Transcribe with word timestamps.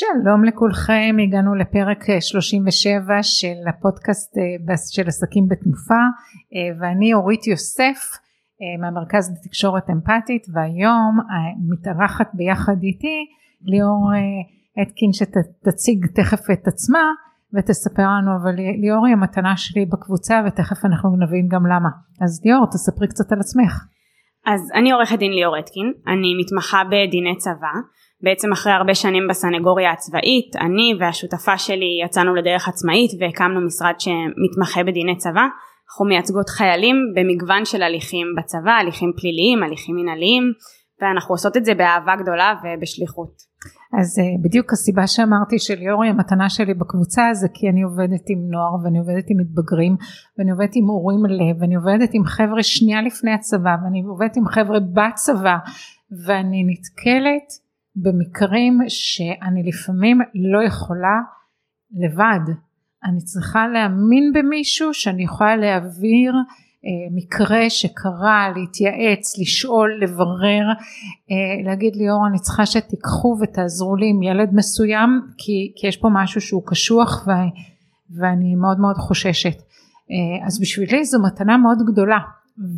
שלום 0.00 0.44
לכולכם, 0.44 1.16
הגענו 1.22 1.54
לפרק 1.54 2.04
37 2.20 3.22
של 3.22 3.68
הפודקאסט 3.68 4.38
אה, 4.38 4.76
של 4.94 5.08
עסקים 5.08 5.48
בתנופה 5.48 6.02
אה, 6.54 6.80
ואני 6.80 7.14
אורית 7.14 7.46
יוסף 7.46 7.98
אה, 8.60 8.80
מהמרכז 8.80 9.24
לתקשורת 9.34 9.90
אמפתית 9.90 10.42
והיום 10.54 11.18
מתארחת 11.70 12.30
ביחד 12.34 12.82
איתי 12.82 13.18
ליאור 13.62 14.02
אתקין 14.82 15.12
שתציג 15.12 16.06
תכף 16.14 16.50
את 16.52 16.68
עצמה 16.68 17.04
ותספר 17.54 18.08
לנו 18.16 18.30
אבל 18.42 18.54
ליאור 18.82 19.06
היא 19.06 19.14
המתנה 19.14 19.56
שלי 19.56 19.86
בקבוצה 19.86 20.42
ותכף 20.46 20.84
אנחנו 20.84 21.16
נבין 21.16 21.48
גם 21.48 21.66
למה. 21.66 21.90
אז 22.24 22.42
ליאור 22.44 22.66
תספרי 22.66 23.08
קצת 23.08 23.32
על 23.32 23.40
עצמך. 23.40 23.72
אז 24.46 24.60
אני 24.74 24.92
עורכת 24.92 25.18
דין 25.18 25.32
ליאור 25.32 25.58
אתקין 25.58 25.92
אני 26.06 26.30
מתמחה 26.40 26.82
בדיני 26.90 27.36
צבא 27.36 27.74
בעצם 28.22 28.52
אחרי 28.52 28.72
הרבה 28.72 28.94
שנים 28.94 29.28
בסנגוריה 29.28 29.92
הצבאית 29.92 30.56
אני 30.56 30.94
והשותפה 31.00 31.58
שלי 31.58 32.00
יצאנו 32.04 32.34
לדרך 32.34 32.68
עצמאית 32.68 33.10
והקמנו 33.20 33.66
משרד 33.66 33.94
שמתמחה 33.98 34.84
בדיני 34.84 35.16
צבא 35.16 35.46
אנחנו 35.90 36.04
מייצגות 36.04 36.48
חיילים 36.48 36.96
במגוון 37.16 37.64
של 37.64 37.82
הליכים 37.82 38.26
בצבא 38.38 38.70
הליכים 38.70 39.12
פליליים 39.20 39.62
הליכים 39.62 39.96
מנהליים 39.96 40.42
ואנחנו 41.00 41.34
עושות 41.34 41.56
את 41.56 41.64
זה 41.64 41.74
באהבה 41.74 42.16
גדולה 42.22 42.54
ובשליחות. 42.62 43.32
אז 44.00 44.18
אה, 44.18 44.24
בדיוק 44.44 44.72
הסיבה 44.72 45.06
שאמרתי 45.06 45.58
שליאורי 45.58 46.08
המתנה 46.08 46.50
שלי 46.50 46.74
בקבוצה 46.74 47.22
זה 47.32 47.48
כי 47.54 47.68
אני 47.68 47.82
עובדת 47.82 48.24
עם 48.28 48.38
נוער 48.50 48.84
ואני 48.84 48.98
עובדת 48.98 49.24
עם 49.30 49.36
מתבגרים 49.40 49.96
ואני 50.38 50.50
עובדת 50.50 50.72
עם 50.74 50.84
הורים 50.84 51.26
לב 51.26 51.56
ואני 51.60 51.74
עובדת 51.74 52.10
עם 52.12 52.24
חבר'ה 52.24 52.62
שנייה 52.62 53.02
לפני 53.02 53.32
הצבא 53.32 53.74
ואני 53.84 54.02
עובדת 54.08 54.36
עם 54.36 54.46
חבר'ה 54.46 54.80
בצבא 54.80 55.56
ואני 56.26 56.64
נתקלת 56.70 57.48
במקרים 57.96 58.78
שאני 58.88 59.62
לפעמים 59.62 60.20
לא 60.34 60.62
יכולה 60.64 61.20
לבד. 61.90 62.54
אני 63.04 63.20
צריכה 63.20 63.68
להאמין 63.68 64.32
במישהו 64.34 64.94
שאני 64.94 65.24
יכולה 65.24 65.56
להעביר 65.56 66.32
אה, 66.84 67.14
מקרה 67.14 67.70
שקרה 67.70 68.48
להתייעץ 68.56 69.38
לשאול 69.38 70.00
לברר 70.02 70.66
אה, 71.30 71.64
להגיד 71.64 71.96
ליאור 71.96 72.26
אני 72.26 72.38
צריכה 72.38 72.66
שתיקחו 72.66 73.36
ותעזרו 73.40 73.96
לי 73.96 74.10
עם 74.10 74.22
ילד 74.22 74.48
מסוים 74.52 75.20
כי, 75.38 75.72
כי 75.76 75.86
יש 75.86 75.96
פה 75.96 76.08
משהו 76.12 76.40
שהוא 76.40 76.62
קשוח 76.66 77.26
ו, 77.26 77.30
ואני 78.18 78.54
מאוד 78.54 78.80
מאוד 78.80 78.96
חוששת. 78.96 79.56
אה, 80.10 80.46
אז 80.46 80.60
בשבילי 80.60 81.04
זו 81.04 81.22
מתנה 81.22 81.56
מאוד 81.56 81.78
גדולה. 81.86 82.18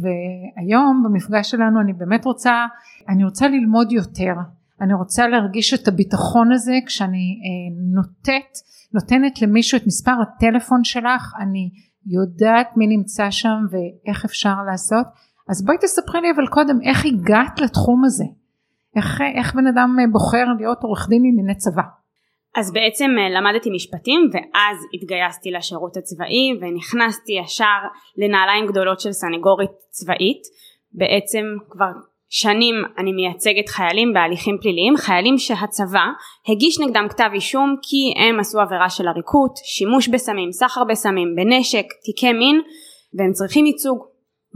והיום 0.01 1.03
במפגש 1.05 1.51
שלנו 1.51 1.81
אני 1.81 1.93
באמת 1.93 2.25
רוצה 2.25 2.67
אני 3.09 3.25
רוצה 3.25 3.49
ללמוד 3.49 3.93
יותר 3.93 4.35
אני 4.83 4.95
רוצה 4.95 5.29
להרגיש 5.29 5.75
את 5.75 5.89
הביטחון 5.89 6.53
הזה 6.53 6.73
כשאני 6.87 7.41
אה, 7.45 7.83
נותנת 7.95 8.53
נותנת 8.95 9.43
למישהו 9.43 9.79
את 9.79 9.87
מספר 9.87 10.13
הטלפון 10.23 10.85
שלך 10.85 11.35
אני 11.41 11.71
יודעת 12.07 12.77
מי 12.77 12.87
נמצא 12.87 13.31
שם 13.31 13.59
ואיך 13.71 14.25
אפשר 14.25 14.55
לעשות. 14.71 15.07
אז 15.51 15.65
בואי 15.65 15.77
תספרי 15.81 16.21
לי 16.21 16.31
אבל 16.37 16.47
קודם 16.47 16.79
איך 16.83 17.05
הגעת 17.07 17.61
לתחום 17.61 18.05
הזה? 18.05 18.25
איך, 18.97 19.21
איך 19.37 19.55
בן 19.55 19.67
אדם 19.67 19.97
בוחר 20.13 20.45
להיות 20.59 20.79
עורך 20.83 21.09
דין 21.09 21.23
לענייני 21.23 21.55
צבא? 21.55 21.83
אז 22.57 22.73
בעצם 22.73 23.11
אה, 23.19 23.41
למדתי 23.41 23.71
משפטים 23.75 24.21
ואז 24.33 24.77
התגייסתי 24.95 25.51
לשירות 25.51 25.97
הצבאי 25.97 26.47
ונכנסתי 26.61 27.33
ישר 27.33 27.81
לנעליים 28.17 28.67
גדולות 28.67 29.01
של 29.01 29.13
סנגורית 29.13 29.71
צבאית. 29.91 30.43
בעצם 30.93 31.45
כבר 31.71 31.93
שנים 32.35 32.75
אני 32.99 33.13
מייצגת 33.13 33.69
חיילים 33.69 34.13
בהליכים 34.13 34.59
פליליים, 34.63 34.97
חיילים 34.97 35.39
שהצבא 35.39 36.07
הגיש 36.49 36.81
נגדם 36.81 37.07
כתב 37.11 37.31
אישום 37.33 37.77
כי 37.83 38.23
הם 38.23 38.41
עשו 38.41 38.61
עבירה 38.61 38.91
של 38.91 39.09
עריקות, 39.09 39.57
שימוש 39.65 40.09
בסמים, 40.09 40.53
סחר 40.53 40.85
בסמים, 40.85 41.29
בנשק, 41.37 41.87
תיקי 42.05 42.33
מין, 42.33 42.61
והם 43.15 43.33
צריכים 43.33 43.67
ייצוג 43.67 43.99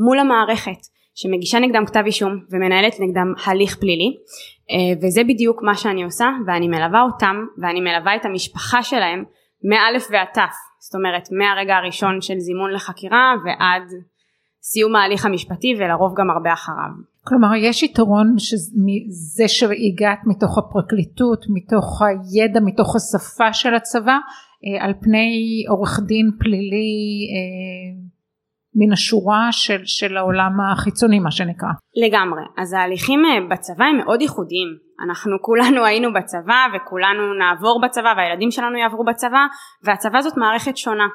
מול 0.06 0.18
המערכת 0.18 0.80
שמגישה 1.14 1.58
נגדם 1.58 1.86
כתב 1.86 2.02
אישום 2.06 2.32
ומנהלת 2.50 2.94
נגדם 3.00 3.32
הליך 3.46 3.76
פלילי, 3.80 4.16
אה, 4.70 5.06
וזה 5.06 5.24
בדיוק 5.24 5.62
מה 5.62 5.74
שאני 5.74 6.04
עושה, 6.04 6.28
ואני 6.46 6.68
מלווה 6.68 7.02
אותם, 7.02 7.36
ואני 7.62 7.80
מלווה 7.80 8.16
את 8.16 8.24
המשפחה 8.24 8.82
שלהם 8.82 9.24
מאלף 9.70 10.06
ועד 10.10 10.28
תף, 10.34 10.56
זאת 10.80 10.94
אומרת 10.94 11.28
מהרגע 11.38 11.76
הראשון 11.76 12.20
של 12.20 12.38
זימון 12.38 12.72
לחקירה 12.72 13.34
ועד 13.44 13.88
סיום 14.62 14.96
ההליך 14.96 15.26
המשפטי 15.26 15.74
ולרוב 15.78 16.14
גם 16.18 16.30
הרבה 16.30 16.52
אחריו. 16.52 17.15
כלומר 17.28 17.54
יש 17.54 17.82
יתרון 17.82 18.34
שזה 18.38 19.48
שהגעת 19.48 20.18
מתוך 20.26 20.58
הפרקליטות, 20.58 21.44
מתוך 21.54 22.02
הידע, 22.02 22.60
מתוך 22.60 22.96
השפה 22.96 23.52
של 23.52 23.74
הצבא 23.74 24.16
אה, 24.64 24.84
על 24.84 24.92
פני 25.02 25.64
עורך 25.68 26.00
דין 26.06 26.30
פלילי 26.38 26.98
אה, 27.32 28.06
מן 28.78 28.92
השורה 28.92 29.48
של, 29.50 29.80
של 29.84 30.16
העולם 30.16 30.52
החיצוני 30.60 31.18
מה 31.18 31.30
שנקרא. 31.30 31.68
לגמרי, 32.06 32.42
אז 32.58 32.72
ההליכים 32.72 33.20
אה, 33.24 33.48
בצבא 33.50 33.84
הם 33.84 33.96
מאוד 33.96 34.22
ייחודיים, 34.22 34.68
אנחנו 35.06 35.36
כולנו 35.40 35.84
היינו 35.84 36.08
בצבא 36.12 36.60
וכולנו 36.74 37.34
נעבור 37.38 37.80
בצבא 37.84 38.14
והילדים 38.16 38.50
שלנו 38.50 38.76
יעברו 38.78 39.04
בצבא 39.04 39.46
והצבא 39.84 40.20
זאת 40.20 40.36
מערכת 40.36 40.76
שונה 40.76 41.06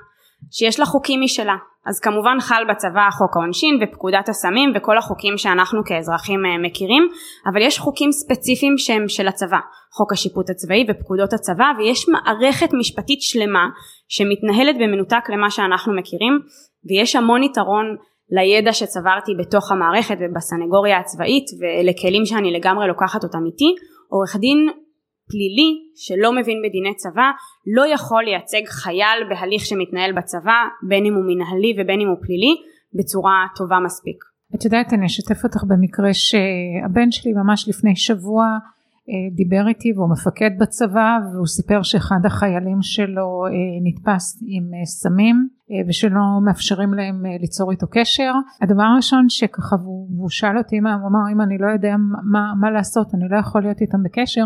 שיש 0.51 0.79
לה 0.79 0.85
חוקים 0.85 1.21
משלה. 1.21 1.55
אז 1.85 1.99
כמובן 1.99 2.37
חל 2.39 2.63
בצבא 2.69 3.09
חוק 3.11 3.37
העונשין 3.37 3.79
ופקודת 3.81 4.29
הסמים 4.29 4.71
וכל 4.75 4.97
החוקים 4.97 5.37
שאנחנו 5.37 5.81
כאזרחים 5.85 6.45
אה, 6.45 6.57
מכירים 6.57 7.03
אבל 7.51 7.61
יש 7.61 7.79
חוקים 7.79 8.11
ספציפיים 8.11 8.77
שהם 8.77 9.07
של 9.07 9.27
הצבא. 9.27 9.59
חוק 9.97 10.13
השיפוט 10.13 10.49
הצבאי 10.49 10.85
ופקודות 10.89 11.33
הצבא 11.33 11.65
ויש 11.77 12.09
מערכת 12.09 12.73
משפטית 12.73 13.21
שלמה 13.21 13.65
שמתנהלת 14.07 14.75
במנותק 14.75 15.29
למה 15.29 15.51
שאנחנו 15.51 15.95
מכירים 15.95 16.39
ויש 16.89 17.15
המון 17.15 17.43
יתרון 17.43 17.85
לידע 18.31 18.73
שצברתי 18.73 19.31
בתוך 19.39 19.71
המערכת 19.71 20.17
ובסנגוריה 20.21 20.99
הצבאית 20.99 21.45
ואלה 21.59 21.91
כלים 22.01 22.25
שאני 22.25 22.53
לגמרי 22.53 22.87
לוקחת 22.87 23.23
אותם 23.23 23.45
איתי. 23.45 23.75
עורך 24.09 24.35
דין 24.35 24.69
פלילי 25.29 25.71
שלא 25.95 26.31
מבין 26.31 26.57
בדיני 26.63 26.95
צבא 26.95 27.27
לא 27.67 27.93
יכול 27.93 28.23
לייצג 28.23 28.65
חייל 28.67 29.19
בהליך 29.29 29.65
שמתנהל 29.65 30.11
בצבא 30.11 30.59
בין 30.87 31.05
אם 31.05 31.13
הוא 31.13 31.23
מנהלי 31.27 31.73
ובין 31.77 32.01
אם 32.01 32.07
הוא 32.07 32.17
פלילי 32.21 32.55
בצורה 32.93 33.45
טובה 33.55 33.79
מספיק. 33.85 34.23
את 34.55 34.65
יודעת 34.65 34.93
אני 34.93 35.05
אשתף 35.05 35.43
אותך 35.43 35.63
במקרה 35.67 36.13
שהבן 36.13 37.11
שלי 37.11 37.31
ממש 37.33 37.69
לפני 37.69 37.95
שבוע 37.95 38.45
דיבר 39.35 39.67
איתי 39.67 39.93
והוא 39.95 40.09
מפקד 40.11 40.49
בצבא 40.59 41.17
והוא 41.33 41.47
סיפר 41.47 41.81
שאחד 41.81 42.19
החיילים 42.25 42.81
שלו 42.81 43.45
אה, 43.45 43.51
נתפס 43.83 44.43
עם 44.47 44.63
אה, 44.73 44.85
סמים 44.85 45.47
ושלא 45.87 46.21
מאפשרים 46.45 46.93
להם 46.93 47.25
ליצור 47.39 47.71
איתו 47.71 47.87
קשר. 47.91 48.33
הדבר 48.61 48.83
הראשון 48.83 49.25
שככה 49.29 49.75
והוא, 49.75 50.29
שאל 50.29 50.57
אותי 50.57 50.77
הוא 50.77 50.87
אמר 50.87 51.33
אם 51.33 51.41
אני 51.41 51.57
לא 51.57 51.67
יודע 51.67 51.95
מה, 52.31 52.53
מה 52.61 52.71
לעשות 52.71 53.13
אני 53.13 53.23
לא 53.29 53.37
יכול 53.37 53.61
להיות 53.61 53.81
איתם 53.81 54.03
בקשר. 54.03 54.45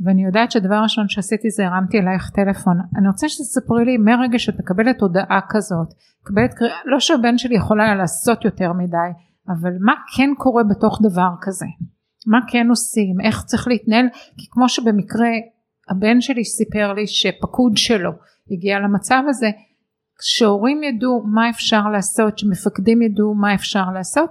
ואני 0.00 0.24
יודעת 0.24 0.50
שהדבר 0.50 0.74
הראשון 0.74 1.08
שעשיתי 1.08 1.50
זה 1.50 1.66
הרמתי 1.66 1.98
אלייך 1.98 2.30
טלפון. 2.30 2.78
אני 2.98 3.08
רוצה 3.08 3.28
שתספרי 3.28 3.84
לי 3.84 3.96
מרגע 3.96 4.38
שאת 4.38 4.58
מקבלת 4.58 5.00
הודעה 5.00 5.40
כזאת 5.48 5.88
מקבלת 6.22 6.54
לא 6.84 7.00
שהבן 7.00 7.38
שלי 7.38 7.56
יכול 7.56 7.80
היה 7.80 7.94
לעשות 7.94 8.44
יותר 8.44 8.72
מדי 8.72 9.10
אבל 9.48 9.72
מה 9.80 9.92
כן 10.16 10.30
קורה 10.38 10.62
בתוך 10.64 11.00
דבר 11.02 11.30
כזה 11.40 11.66
מה 12.26 12.38
כן 12.48 12.66
עושים 12.70 13.20
איך 13.24 13.44
צריך 13.44 13.68
להתנהל 13.68 14.06
כי 14.38 14.46
כמו 14.50 14.68
שבמקרה 14.68 15.28
הבן 15.90 16.20
שלי 16.20 16.44
סיפר 16.44 16.92
לי 16.92 17.06
שפקוד 17.06 17.72
שלו 17.76 18.10
הגיע 18.50 18.78
למצב 18.78 19.22
הזה 19.28 19.50
שהורים 20.22 20.82
ידעו 20.82 21.22
מה 21.34 21.50
אפשר 21.50 21.82
לעשות 21.92 22.38
שמפקדים 22.38 23.02
ידעו 23.02 23.34
מה 23.34 23.54
אפשר 23.54 23.84
לעשות 23.94 24.30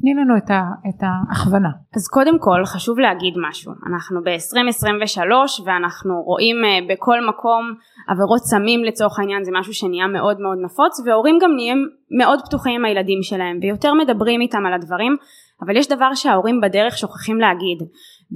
תני 0.00 0.14
לנו 0.14 0.36
את, 0.36 0.50
ה, 0.50 0.60
את 0.88 1.00
ההכוונה. 1.02 1.68
אז 1.96 2.08
קודם 2.08 2.38
כל 2.38 2.64
חשוב 2.64 2.98
להגיד 2.98 3.34
משהו, 3.48 3.72
אנחנו 3.88 4.20
ב-2023 4.24 5.62
ואנחנו 5.64 6.22
רואים 6.22 6.56
אה, 6.64 6.94
בכל 6.94 7.18
מקום 7.28 7.74
עבירות 8.08 8.42
סמים 8.50 8.84
לצורך 8.84 9.18
העניין 9.18 9.44
זה 9.44 9.50
משהו 9.54 9.74
שנהיה 9.74 10.06
מאוד 10.06 10.40
מאוד 10.40 10.58
נפוץ 10.64 11.00
והורים 11.04 11.38
גם 11.42 11.50
נהיים 11.56 11.88
מאוד 12.18 12.38
פתוחים 12.46 12.74
עם 12.74 12.84
הילדים 12.84 13.22
שלהם 13.22 13.58
ויותר 13.62 13.94
מדברים 13.94 14.40
איתם 14.40 14.66
על 14.66 14.72
הדברים 14.72 15.16
אבל 15.60 15.76
יש 15.76 15.88
דבר 15.88 16.14
שההורים 16.14 16.60
בדרך 16.60 16.98
שוכחים 16.98 17.38
להגיד 17.38 17.78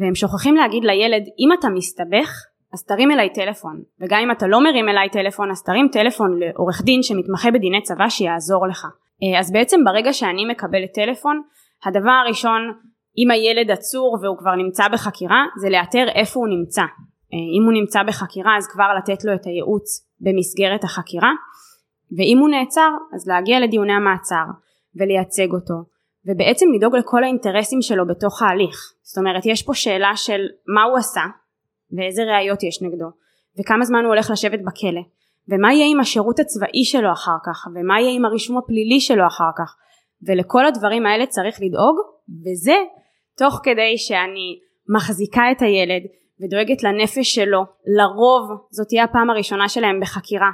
והם 0.01 0.15
שוכחים 0.15 0.55
להגיד 0.57 0.85
לילד 0.85 1.23
אם 1.39 1.49
אתה 1.59 1.69
מסתבך 1.69 2.47
אז 2.73 2.85
תרים 2.85 3.11
אליי 3.11 3.33
טלפון. 3.33 3.83
וגם 4.01 4.21
אם 4.21 4.31
אתה 4.31 4.47
לא 4.47 4.65
מרים 4.65 4.89
אליי 4.89 5.11
טלפון 5.11 5.51
אז 5.51 5.63
תרים 5.63 5.89
טלפון 5.93 6.41
לעורך 6.41 6.83
דין 6.83 7.03
שמתמחה 7.03 7.51
בדיני 7.51 7.83
צבא 7.83 8.09
שיעזור 8.09 8.67
לך. 8.67 8.87
אה, 9.23 9.41
אז 9.41 9.53
בעצם 9.53 9.81
ברגע 9.85 10.13
שאני 10.13 10.47
מקבלת 10.47 10.93
טלפון 10.95 11.43
הדבר 11.85 12.11
הראשון 12.25 12.73
אם 13.19 13.31
הילד 13.31 13.71
עצור 13.71 14.19
והוא 14.23 14.39
כבר 14.39 14.55
נמצא 14.55 14.89
בחקירה 14.89 15.45
זה 15.61 15.69
לאתר 15.71 16.09
איפה 16.15 16.41
הוא 16.41 16.49
נמצא. 16.49 16.83
אה, 16.83 17.59
אם 17.59 17.65
הוא 17.65 17.73
נמצא 17.73 18.03
בחקירה 18.03 18.57
אז 18.57 18.67
כבר 18.67 18.95
לתת 18.99 19.25
לו 19.25 19.35
את 19.35 19.47
הייעוץ 19.47 20.09
במסגרת 20.21 20.85
החקירה 20.85 21.33
ואם 22.17 22.39
הוא 22.39 22.49
נעצר 22.49 22.91
אז 23.15 23.29
להגיע 23.29 23.61
לדיוני 23.61 23.93
המעצר 23.93 24.45
ולייצג 24.97 25.53
אותו 25.53 25.75
ובעצם 26.27 26.67
לדאוג 26.77 26.97
לכל 26.97 27.25
האינטרסים 27.25 27.83
שלו 27.83 28.07
בתוך 28.07 28.43
ההליך. 28.43 28.93
זאת 29.03 29.19
אומרת 29.19 29.47
יש 29.47 29.63
פה 29.63 29.75
שאלה 29.75 30.13
של 30.17 30.41
מה 30.75 30.83
הוא 30.83 30.99
עשה 30.99 31.21
ואיזה 31.93 32.23
ראיות 32.23 32.63
יש 32.63 32.83
נגדו 32.83 33.07
וכמה 33.61 33.85
זמן 33.85 34.05
הוא 34.05 34.09
הולך 34.09 34.31
לשבת 34.31 34.61
בכלא 34.61 35.03
ומה 35.49 35.73
יהיה 35.73 35.87
עם 35.91 36.01
השירות 36.01 36.39
הצבאי 36.39 36.85
שלו 36.85 37.13
אחר 37.13 37.39
כך 37.47 37.67
ומה 37.75 38.01
יהיה 38.01 38.17
עם 38.17 38.25
הרישום 38.25 38.59
הפלילי 38.59 39.01
שלו 39.01 39.27
אחר 39.27 39.51
כך. 39.59 39.77
ולכל 40.27 40.67
הדברים 40.67 41.07
האלה 41.07 41.27
צריך 41.27 41.57
לדאוג 41.61 41.97
וזה 42.45 42.77
תוך 43.39 43.61
כדי 43.63 43.99
שאני 43.99 44.59
מחזיקה 44.97 45.43
את 45.53 45.63
הילד 45.63 46.03
ודואגת 46.41 46.83
לנפש 46.83 47.35
שלו 47.35 47.61
לרוב 47.99 48.67
זאת 48.71 48.89
תהיה 48.89 49.05
הפעם 49.05 49.31
הראשונה 49.31 49.69
שלהם 49.69 50.01
בחקירה 50.01 50.51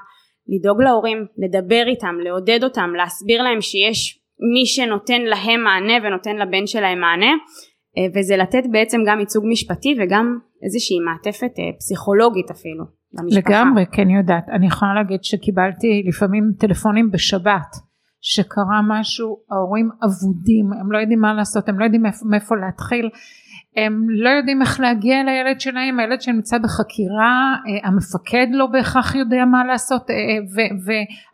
לדאוג 0.49 0.83
להורים 0.83 1.27
לדבר 1.39 1.83
איתם 1.87 2.15
לעודד 2.25 2.65
אותם 2.65 2.91
להסביר 2.97 3.43
להם 3.43 3.61
שיש 3.61 4.22
מי 4.55 4.67
שנותן 4.67 5.23
להם 5.23 5.65
מענה 5.65 6.07
ונותן 6.07 6.37
לבן 6.37 6.67
שלהם 6.67 7.01
מענה 7.01 7.33
אה, 7.99 8.07
וזה 8.15 8.37
לתת 8.37 8.63
בעצם 8.73 9.01
גם 9.07 9.21
ייצוג 9.21 9.45
משפטי 9.49 9.97
וגם 10.01 10.39
איזושהי 10.65 10.97
מעטפת 11.01 11.59
אה, 11.59 11.65
פסיכולוגית 11.79 12.51
אפילו 12.51 12.85
למשפחה. 13.19 13.51
לגמרי, 13.51 13.85
כן 13.93 14.11
יודעת. 14.11 14.49
אני 14.49 14.67
יכולה 14.67 14.95
להגיד 14.95 15.25
שקיבלתי 15.25 16.03
לפעמים 16.09 16.45
טלפונים 16.59 17.11
בשבת, 17.11 17.77
שקרה 18.21 18.81
משהו, 18.89 19.37
ההורים 19.51 19.91
אבודים, 20.05 20.73
הם 20.81 20.93
לא 20.93 20.99
יודעים 20.99 21.21
מה 21.21 21.35
לעשות, 21.35 21.69
הם 21.69 21.79
לא 21.79 21.85
יודעים 21.85 22.03
מאיפה, 22.31 22.55
להתחיל, 22.57 23.11
הם 23.77 24.07
לא 24.11 24.31
יודעים 24.31 24.63
איך 24.63 24.81
להגיע 24.81 25.25
לילד 25.25 25.61
שלהם, 25.61 26.01
הילד 26.01 26.23
שנמצא 26.23 26.59
בחקירה, 26.59 27.55
אה, 27.67 27.89
המפקד 27.89 28.47
לא 28.51 28.67
בהכרח 28.67 29.15
יודע 29.15 29.45
מה 29.45 29.65
לעשות, 29.65 30.03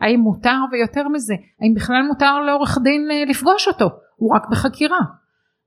והאם 0.00 0.20
מותר, 0.20 0.58
ויותר 0.72 1.08
מזה, 1.08 1.34
האם 1.60 1.74
בכלל 1.74 2.02
מותר 2.08 2.40
לעורך 2.40 2.78
דין 2.82 3.08
לפגוש 3.28 3.68
אותו, 3.68 3.88
הוא 4.16 4.34
רק 4.36 4.42
בחקירה. 4.50 5.00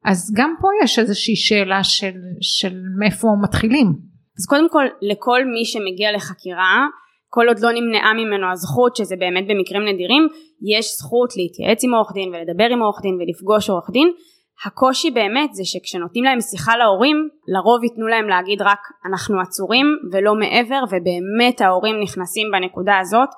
אז 0.05 0.33
גם 0.37 0.53
פה 0.61 0.67
יש 0.83 0.99
איזושהי 0.99 1.35
שאלה 1.35 1.83
של, 1.83 2.13
של 2.41 2.73
מאיפה 2.99 3.27
מתחילים. 3.43 3.87
אז 4.39 4.45
קודם 4.45 4.69
כל 4.69 4.85
לכל 5.01 5.45
מי 5.45 5.65
שמגיע 5.65 6.11
לחקירה 6.11 6.87
כל 7.33 7.47
עוד 7.47 7.59
לא 7.59 7.69
נמנעה 7.71 8.13
ממנו 8.13 8.51
הזכות 8.51 8.95
שזה 8.95 9.15
באמת 9.19 9.43
במקרים 9.49 9.83
נדירים 9.91 10.27
יש 10.73 10.85
זכות 10.99 11.29
להתייעץ 11.37 11.83
עם 11.83 11.93
עורך 11.93 12.11
דין 12.13 12.29
ולדבר 12.29 12.67
עם 12.73 12.81
עורך 12.81 13.01
דין 13.01 13.15
ולפגוש 13.19 13.69
עורך 13.69 13.89
דין 13.93 14.07
הקושי 14.65 15.11
באמת 15.11 15.53
זה 15.53 15.63
שכשנותנים 15.65 16.23
להם 16.23 16.41
שיחה 16.41 16.77
להורים 16.77 17.17
לרוב 17.47 17.83
ייתנו 17.83 18.07
להם 18.07 18.27
להגיד 18.29 18.61
רק 18.61 18.79
אנחנו 19.09 19.41
עצורים 19.41 19.87
ולא 20.11 20.35
מעבר 20.35 20.81
ובאמת 20.87 21.61
ההורים 21.61 21.95
נכנסים 22.03 22.47
בנקודה 22.51 22.99
הזאת 22.99 23.29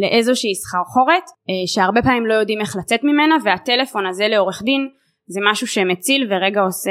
לאיזושהי 0.00 0.54
סחרחורת 0.54 1.24
אה, 1.48 1.66
שהרבה 1.66 2.02
פעמים 2.02 2.26
לא 2.26 2.34
יודעים 2.34 2.60
איך 2.60 2.76
לצאת 2.76 3.00
ממנה 3.04 3.36
והטלפון 3.44 4.06
הזה 4.06 4.28
לעורך 4.28 4.62
דין 4.62 4.88
זה 5.28 5.40
משהו 5.50 5.66
שמציל 5.66 6.28
ורגע 6.30 6.60
עושה 6.60 6.90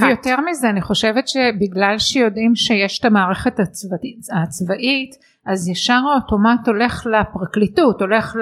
ויותר 0.00 0.36
מזה 0.50 0.70
אני 0.70 0.82
חושבת 0.82 1.28
שבגלל 1.28 1.98
שיודעים 1.98 2.56
שיש 2.56 3.00
את 3.00 3.04
המערכת 3.04 3.60
הצבאית, 3.60 4.26
הצבאית 4.42 5.14
אז 5.46 5.68
ישר 5.68 6.00
האוטומט 6.12 6.68
הולך 6.68 7.06
לפרקליטות 7.06 8.00
הולך 8.00 8.36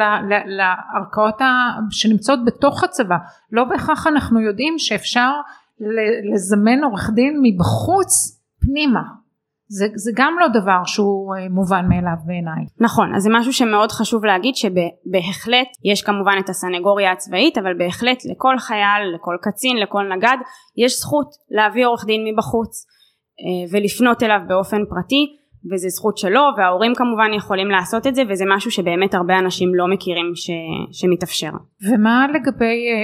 לערכאות 0.47 1.41
שנמצאות 1.91 2.45
בתוך 2.45 2.85
הצבא. 2.85 3.17
לא 3.53 3.65
בהכרח 3.65 4.07
אנחנו 4.07 4.41
יודעים 4.41 4.75
שאפשר 4.79 5.31
לזמן 6.35 6.85
עורך 6.85 7.11
דין 7.15 7.39
מבחוץ 7.43 8.41
פנימה 8.61 9.03
זה, 9.79 9.87
זה 9.95 10.11
גם 10.15 10.33
לא 10.41 10.49
דבר 10.49 10.85
שהוא 10.85 11.35
אה, 11.35 11.49
מובן 11.49 11.85
מאליו 11.89 12.19
בעיניי. 12.27 12.65
נכון, 12.81 13.15
אז 13.15 13.23
זה 13.23 13.31
משהו 13.33 13.53
שמאוד 13.53 13.93
חשוב 13.93 14.25
להגיד 14.25 14.55
שבהחלט 14.57 15.69
יש 15.85 16.03
כמובן 16.03 16.37
את 16.45 16.49
הסנגוריה 16.49 17.13
הצבאית, 17.13 17.59
אבל 17.59 17.75
בהחלט 17.79 18.19
לכל 18.31 18.59
חייל, 18.59 19.03
לכל 19.15 19.37
קצין, 19.43 19.77
לכל 19.77 20.03
נגד, 20.17 20.37
יש 20.85 20.93
זכות 21.01 21.31
להביא 21.51 21.87
עורך 21.87 22.05
דין 22.07 22.21
מבחוץ 22.33 22.87
אה, 23.43 23.73
ולפנות 23.73 24.23
אליו 24.23 24.41
באופן 24.49 24.81
פרטי. 24.91 25.42
וזה 25.71 25.89
זכות 25.89 26.19
שלו 26.19 26.41
וההורים 26.57 26.93
כמובן 26.95 27.31
יכולים 27.37 27.71
לעשות 27.71 28.07
את 28.07 28.15
זה 28.15 28.23
וזה 28.29 28.45
משהו 28.57 28.71
שבאמת 28.71 29.15
הרבה 29.15 29.39
אנשים 29.39 29.75
לא 29.75 29.87
מכירים 29.89 30.33
ש, 30.35 30.51
שמתאפשר. 30.93 31.51
ומה 31.91 32.27
לגבי 32.35 32.65
אה, 32.65 32.95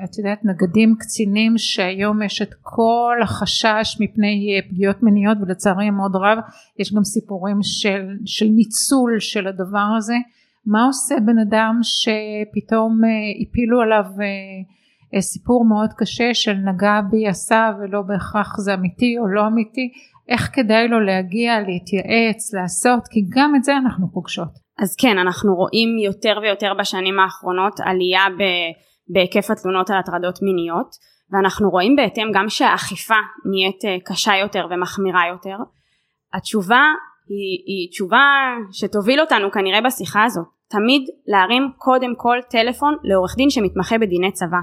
אה, 0.00 0.04
את 0.04 0.18
יודעת 0.18 0.38
נגדים 0.44 0.94
קצינים 0.98 1.52
שהיום 1.56 2.22
יש 2.22 2.42
את 2.42 2.54
כל 2.62 3.16
החשש 3.22 3.96
מפני 4.00 4.56
אה, 4.56 4.68
פגיעות 4.70 5.02
מיניות 5.02 5.38
ולצערי 5.40 5.90
מאוד 5.90 6.16
רב 6.16 6.38
יש 6.78 6.94
גם 6.94 7.04
סיפורים 7.04 7.58
של, 7.62 8.06
של 8.26 8.46
ניצול 8.46 9.20
של 9.20 9.46
הדבר 9.46 9.88
הזה 9.98 10.16
מה 10.66 10.86
עושה 10.86 11.14
בן 11.26 11.38
אדם 11.38 11.78
שפתאום 11.82 13.00
הפילו 13.42 13.80
עליו 13.80 14.04
סיפור 15.20 15.64
מאוד 15.64 15.90
קשה 15.96 16.34
של 16.34 16.52
נגע 16.52 17.00
בי 17.10 17.28
עשה 17.28 17.70
ולא 17.78 18.02
בהכרח 18.02 18.56
זה 18.58 18.74
אמיתי 18.74 19.18
או 19.18 19.26
לא 19.26 19.46
אמיתי 19.46 19.92
איך 20.28 20.50
כדאי 20.52 20.88
לו 20.88 21.00
להגיע, 21.00 21.60
להתייעץ, 21.60 22.54
לעשות, 22.54 23.00
כי 23.10 23.20
גם 23.36 23.56
את 23.56 23.64
זה 23.64 23.76
אנחנו 23.76 24.06
פוגשות. 24.12 24.48
אז 24.78 24.96
כן, 24.96 25.18
אנחנו 25.18 25.54
רואים 25.54 25.98
יותר 26.04 26.38
ויותר 26.42 26.72
בשנים 26.78 27.20
האחרונות 27.20 27.80
עלייה 27.80 28.24
ב, 28.38 28.42
בהיקף 29.08 29.50
התלונות 29.50 29.90
על 29.90 29.96
הטרדות 29.98 30.38
מיניות, 30.42 30.90
ואנחנו 31.32 31.70
רואים 31.70 31.96
בהתאם 31.96 32.30
גם 32.34 32.48
שהאכיפה 32.48 33.20
נהיית 33.50 33.84
אה, 33.84 33.96
קשה 34.04 34.36
יותר 34.36 34.66
ומחמירה 34.70 35.22
יותר. 35.32 35.56
התשובה 36.34 36.82
היא, 37.28 37.58
היא 37.66 37.90
תשובה 37.90 38.24
שתוביל 38.72 39.20
אותנו 39.20 39.50
כנראה 39.50 39.80
בשיחה 39.80 40.24
הזאת. 40.24 40.46
תמיד 40.68 41.02
להרים 41.26 41.62
קודם 41.76 42.12
כל 42.16 42.38
טלפון 42.50 42.96
לעורך 43.02 43.36
דין 43.36 43.50
שמתמחה 43.50 43.98
בדיני 43.98 44.32
צבא. 44.32 44.62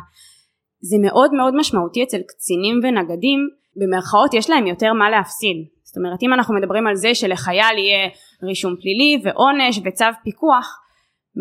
זה 0.82 0.98
מאוד 1.02 1.34
מאוד 1.34 1.56
משמעותי 1.56 2.04
אצל 2.04 2.22
קצינים 2.28 2.80
ונגדים 2.84 3.40
במרכאות 3.76 4.34
יש 4.34 4.50
להם 4.50 4.68
יותר 4.68 4.94
מה 4.94 5.10
להפסיד. 5.10 5.58
זאת 5.84 5.98
אומרת 5.98 6.24
אם 6.24 6.34
אנחנו 6.34 6.56
מדברים 6.56 6.88
על 6.88 6.96
זה 6.96 7.16
שלחייל 7.16 7.78
יהיה 7.78 8.10
רישום 8.44 8.76
פלילי 8.82 9.22
ועונש 9.24 9.80
וצו 9.86 10.06
פיקוח 10.24 10.78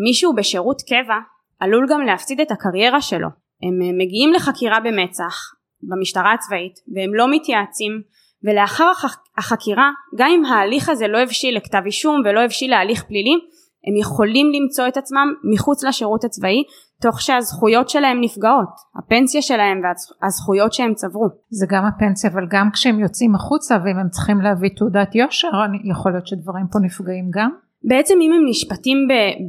מישהו 0.05 0.33
בשירות 0.35 0.81
קבע 0.81 1.17
עלול 1.59 1.85
גם 1.89 2.01
להפסיד 2.01 2.41
את 2.41 2.51
הקריירה 2.51 3.01
שלו. 3.01 3.27
הם 3.63 3.81
אה, 3.81 4.05
מגיעים 4.05 4.33
לחקירה 4.33 4.79
במצ"ח 4.79 5.35
במשטרה 5.89 6.33
הצבאית 6.33 6.73
והם 6.95 7.13
לא 7.13 7.31
מתייעצים 7.31 7.91
ולאחר 8.43 8.91
החקירה 9.37 9.89
גם 10.17 10.29
אם 10.29 10.45
ההליך 10.45 10.89
הזה 10.89 11.07
לא 11.07 11.17
הבשיל 11.17 11.57
לכתב 11.57 11.81
אישום 11.85 12.21
ולא 12.25 12.39
הבשיל 12.39 12.71
להליך 12.71 13.03
פלילי 13.03 13.33
הם 13.87 13.95
יכולים 14.01 14.47
למצוא 14.55 14.87
את 14.87 14.97
עצמם 14.97 15.33
מחוץ 15.53 15.83
לשירות 15.83 16.23
הצבאי 16.23 16.63
תוך 17.01 17.21
שהזכויות 17.21 17.89
שלהם 17.89 18.21
נפגעות, 18.21 18.69
הפנסיה 18.97 19.41
שלהם 19.41 19.81
והזכויות 20.21 20.73
שהם 20.73 20.93
צברו. 20.93 21.27
זה 21.49 21.65
גם 21.69 21.83
הפנסיה 21.85 22.29
אבל 22.33 22.45
גם 22.49 22.69
כשהם 22.73 22.99
יוצאים 22.99 23.35
החוצה 23.35 23.75
ואם 23.75 23.97
הם 23.99 24.09
צריכים 24.09 24.41
להביא 24.41 24.69
תעודת 24.77 25.15
יושר 25.15 25.51
יכול 25.91 26.11
להיות 26.11 26.27
שדברים 26.27 26.65
פה 26.71 26.79
נפגעים 26.79 27.29
גם? 27.33 27.51
בעצם 27.83 28.15
אם 28.21 28.33
הם 28.33 28.45
נשפטים 28.49 28.97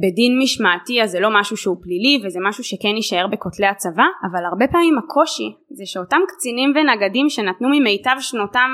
בדין 0.01 0.39
משמעתי 0.43 1.03
אז 1.03 1.11
זה 1.11 1.19
לא 1.19 1.29
משהו 1.39 1.57
שהוא 1.57 1.77
פלילי 1.81 2.21
וזה 2.23 2.39
משהו 2.49 2.63
שכן 2.63 2.95
יישאר 2.95 3.27
בכותלי 3.27 3.67
הצבא 3.67 4.03
אבל 4.31 4.45
הרבה 4.45 4.67
פעמים 4.67 4.97
הקושי 4.97 5.49
זה 5.77 5.83
שאותם 5.85 6.21
קצינים 6.27 6.73
ונגדים 6.75 7.29
שנתנו 7.29 7.69
ממיטב 7.69 8.15
שנותם 8.19 8.69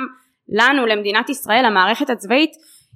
לנו 0.48 0.86
למדינת 0.86 1.28
ישראל 1.28 1.64
המערכת 1.64 2.10
הצבאית 2.10 2.50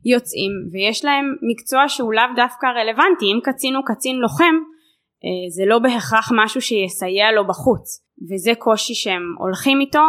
יוצאים 0.05 0.50
ויש 0.73 1.05
להם 1.05 1.25
מקצוע 1.50 1.88
שהוא 1.88 2.14
לאו 2.14 2.31
דווקא 2.37 2.67
רלוונטי 2.67 3.25
אם 3.25 3.38
קצין 3.43 3.75
הוא 3.76 3.85
קצין 3.87 4.17
לוחם 4.17 4.55
זה 5.49 5.62
לא 5.66 5.78
בהכרח 5.78 6.33
משהו 6.45 6.61
שיסייע 6.61 7.33
לו 7.33 7.47
בחוץ 7.47 8.04
וזה 8.31 8.52
קושי 8.59 8.95
שהם 8.95 9.23
הולכים 9.38 9.81
איתו 9.81 10.02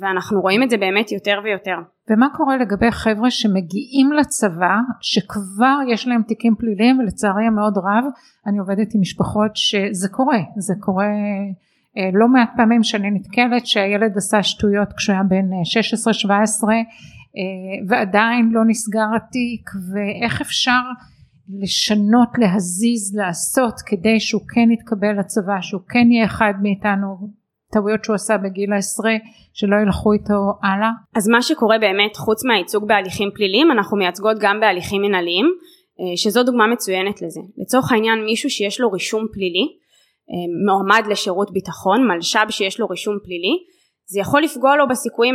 ואנחנו 0.00 0.40
רואים 0.40 0.62
את 0.62 0.70
זה 0.70 0.76
באמת 0.76 1.12
יותר 1.12 1.40
ויותר. 1.44 1.76
ומה 2.10 2.26
קורה 2.36 2.56
לגבי 2.56 2.90
חבר'ה 2.90 3.30
שמגיעים 3.30 4.12
לצבא 4.12 4.76
שכבר 5.00 5.78
יש 5.88 6.08
להם 6.08 6.22
תיקים 6.22 6.54
פליליים 6.58 6.98
ולצערי 6.98 7.44
המאוד 7.44 7.78
רב 7.78 8.04
אני 8.46 8.58
עובדת 8.58 8.94
עם 8.94 9.00
משפחות 9.00 9.50
שזה 9.54 10.08
קורה 10.08 10.38
זה 10.56 10.74
קורה 10.80 11.06
אה, 11.98 12.10
לא 12.12 12.28
מעט 12.28 12.50
פעמים 12.56 12.82
שאני 12.82 13.10
נתקלת 13.10 13.66
שהילד 13.66 14.16
עשה 14.16 14.42
שטויות 14.42 14.88
כשהוא 14.96 15.14
היה 15.14 15.22
בן 15.22 15.46
16-17 16.26 16.28
אה, 16.28 16.74
ועדיין 17.88 18.50
לא 18.52 18.60
נסגר 18.66 19.06
התיק 19.16 19.70
ואיך 19.92 20.40
אפשר 20.40 20.82
לשנות, 21.62 22.28
להזיז, 22.38 23.16
לעשות 23.16 23.74
כדי 23.86 24.20
שהוא 24.20 24.42
כן 24.54 24.70
יתקבל 24.70 25.20
לצבא, 25.20 25.60
שהוא 25.60 25.80
כן 25.88 26.12
יהיה 26.12 26.24
אחד 26.26 26.52
מאיתנו, 26.62 27.08
טעויות 27.72 28.04
שהוא 28.04 28.14
עשה 28.14 28.36
בגיל 28.38 28.72
העשרה, 28.72 29.14
שלא 29.52 29.76
ילכו 29.86 30.12
איתו 30.12 30.40
הלאה. 30.62 30.90
אז 31.16 31.28
מה 31.28 31.42
שקורה 31.42 31.78
באמת, 31.78 32.16
חוץ 32.16 32.44
מהייצוג 32.44 32.88
בהליכים 32.88 33.28
פליליים, 33.34 33.70
אנחנו 33.70 33.96
מייצגות 33.96 34.36
גם 34.40 34.60
בהליכים 34.60 35.02
מנהליים, 35.02 35.46
אה, 36.00 36.16
שזו 36.16 36.42
דוגמה 36.42 36.66
מצוינת 36.66 37.22
לזה. 37.22 37.40
לצורך 37.58 37.92
העניין 37.92 38.24
מישהו 38.24 38.50
שיש 38.50 38.80
לו 38.80 38.90
רישום 38.90 39.26
פלילי, 39.32 39.66
מועמד 40.66 41.06
לשירות 41.10 41.52
ביטחון, 41.52 42.08
מלש"ב 42.08 42.50
שיש 42.50 42.80
לו 42.80 42.86
רישום 42.86 43.18
פלילי, 43.24 43.56
זה 44.06 44.20
יכול 44.20 44.42
לפגוע 44.42 44.76
לו 44.76 44.88
בסיכויים 44.88 45.34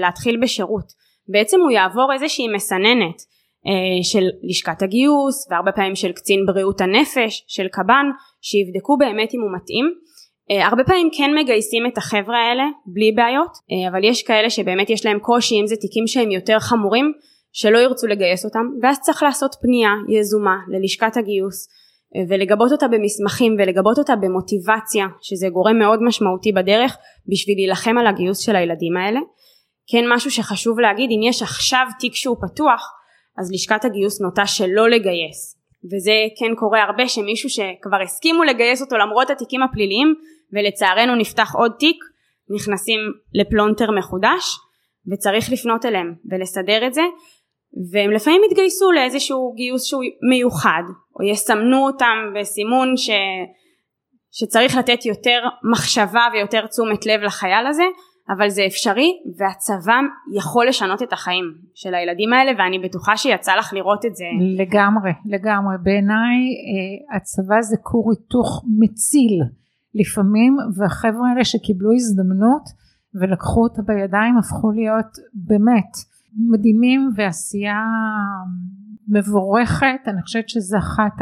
להתחיל 0.00 0.40
בשירות. 0.42 0.92
בעצם 1.28 1.60
הוא 1.60 1.70
יעבור 1.70 2.12
איזושהי 2.12 2.48
מסננת 2.48 3.22
של 4.02 4.24
לשכת 4.42 4.82
הגיוס 4.82 5.48
והרבה 5.50 5.72
פעמים 5.72 5.96
של 5.96 6.12
קצין 6.12 6.46
בריאות 6.46 6.80
הנפש, 6.80 7.44
של 7.48 7.68
קב"ן, 7.72 8.06
שיבדקו 8.42 8.96
באמת 8.98 9.34
אם 9.34 9.40
הוא 9.40 9.50
מתאים. 9.56 9.94
הרבה 10.62 10.84
פעמים 10.84 11.08
כן 11.18 11.30
מגייסים 11.38 11.86
את 11.86 11.98
החבר'ה 11.98 12.38
האלה 12.38 12.64
בלי 12.86 13.12
בעיות, 13.12 13.52
אבל 13.90 14.04
יש 14.04 14.22
כאלה 14.22 14.50
שבאמת 14.50 14.90
יש 14.90 15.06
להם 15.06 15.18
קושי 15.18 15.60
אם 15.60 15.66
זה 15.66 15.76
תיקים 15.76 16.06
שהם 16.06 16.30
יותר 16.30 16.58
חמורים, 16.58 17.12
שלא 17.52 17.78
ירצו 17.78 18.06
לגייס 18.06 18.44
אותם, 18.44 18.66
ואז 18.82 19.00
צריך 19.00 19.22
לעשות 19.22 19.56
פנייה 19.62 19.90
יזומה 20.08 20.56
ללשכת 20.68 21.16
הגיוס 21.16 21.68
ולגבות 22.28 22.72
אותה 22.72 22.88
במסמכים 22.88 23.56
ולגבות 23.58 23.98
אותה 23.98 24.16
במוטיבציה 24.16 25.06
שזה 25.20 25.48
גורם 25.48 25.78
מאוד 25.78 26.02
משמעותי 26.02 26.52
בדרך 26.52 26.96
בשביל 27.28 27.56
להילחם 27.58 27.98
על 27.98 28.06
הגיוס 28.06 28.38
של 28.38 28.56
הילדים 28.56 28.96
האלה. 28.96 29.20
כן 29.90 30.04
משהו 30.08 30.30
שחשוב 30.30 30.80
להגיד 30.80 31.10
אם 31.10 31.20
יש 31.28 31.42
עכשיו 31.42 31.86
תיק 32.00 32.14
שהוא 32.14 32.36
פתוח 32.46 32.92
אז 33.38 33.52
לשכת 33.52 33.84
הגיוס 33.84 34.20
נוטה 34.20 34.46
שלא 34.46 34.88
לגייס. 34.88 35.58
וזה 35.84 36.12
כן 36.38 36.54
קורה 36.56 36.82
הרבה 36.82 37.08
שמישהו 37.08 37.50
שכבר 37.50 38.02
הסכימו 38.02 38.44
לגייס 38.44 38.82
אותו 38.82 38.96
למרות 38.96 39.30
התיקים 39.30 39.62
הפליליים 39.62 40.14
ולצערנו 40.52 41.14
נפתח 41.14 41.54
עוד 41.54 41.72
תיק 41.78 41.96
נכנסים 42.56 43.00
לפלונטר 43.34 43.90
מחודש 43.98 44.44
וצריך 45.12 45.52
לפנות 45.52 45.84
אליהם 45.84 46.14
ולסדר 46.30 46.86
את 46.86 46.94
זה. 46.94 47.02
והם 47.92 48.10
לפעמים 48.10 48.42
יתגייסו 48.50 48.92
לאיזשהו 48.92 49.52
גיוס 49.56 49.84
שהוא 49.84 50.02
מיוחד 50.30 50.82
או 51.16 51.24
יסמנו 51.24 51.86
אותם 51.86 52.32
בסימון 52.34 52.96
ש... 52.96 53.10
שצריך 54.30 54.76
לתת 54.76 55.06
יותר 55.06 55.40
מחשבה 55.72 56.26
ויותר 56.32 56.66
תשומת 56.66 57.06
לב 57.06 57.20
לחייל 57.20 57.66
הזה 57.66 57.84
אבל 58.30 58.48
זה 58.48 58.66
אפשרי 58.66 59.10
והצבא 59.38 59.94
יכול 60.36 60.68
לשנות 60.68 61.02
את 61.02 61.12
החיים 61.12 61.44
של 61.74 61.94
הילדים 61.94 62.32
האלה 62.32 62.52
ואני 62.58 62.78
בטוחה 62.78 63.16
שיצא 63.16 63.52
לך 63.54 63.72
לראות 63.72 64.04
את 64.04 64.16
זה. 64.16 64.24
לגמרי, 64.58 65.12
לגמרי. 65.26 65.74
בעיניי 65.82 66.36
אה, 66.68 67.16
הצבא 67.16 67.62
זה 67.62 67.76
כור 67.82 68.10
היתוך 68.10 68.64
מציל 68.78 69.42
לפעמים 69.94 70.56
והחבר'ה 70.76 71.30
האלה 71.30 71.44
שקיבלו 71.44 71.90
הזדמנות 71.94 72.62
ולקחו 73.14 73.62
אותה 73.62 73.82
בידיים 73.82 74.38
הפכו 74.38 74.70
להיות 74.70 75.12
באמת 75.34 75.92
מדהימים 76.50 77.10
ועשייה 77.16 77.84
מבורכת 79.08 80.00
אני 80.06 80.22
חושבת 80.22 80.48
שזה 80.48 80.78
אחת 80.78 81.20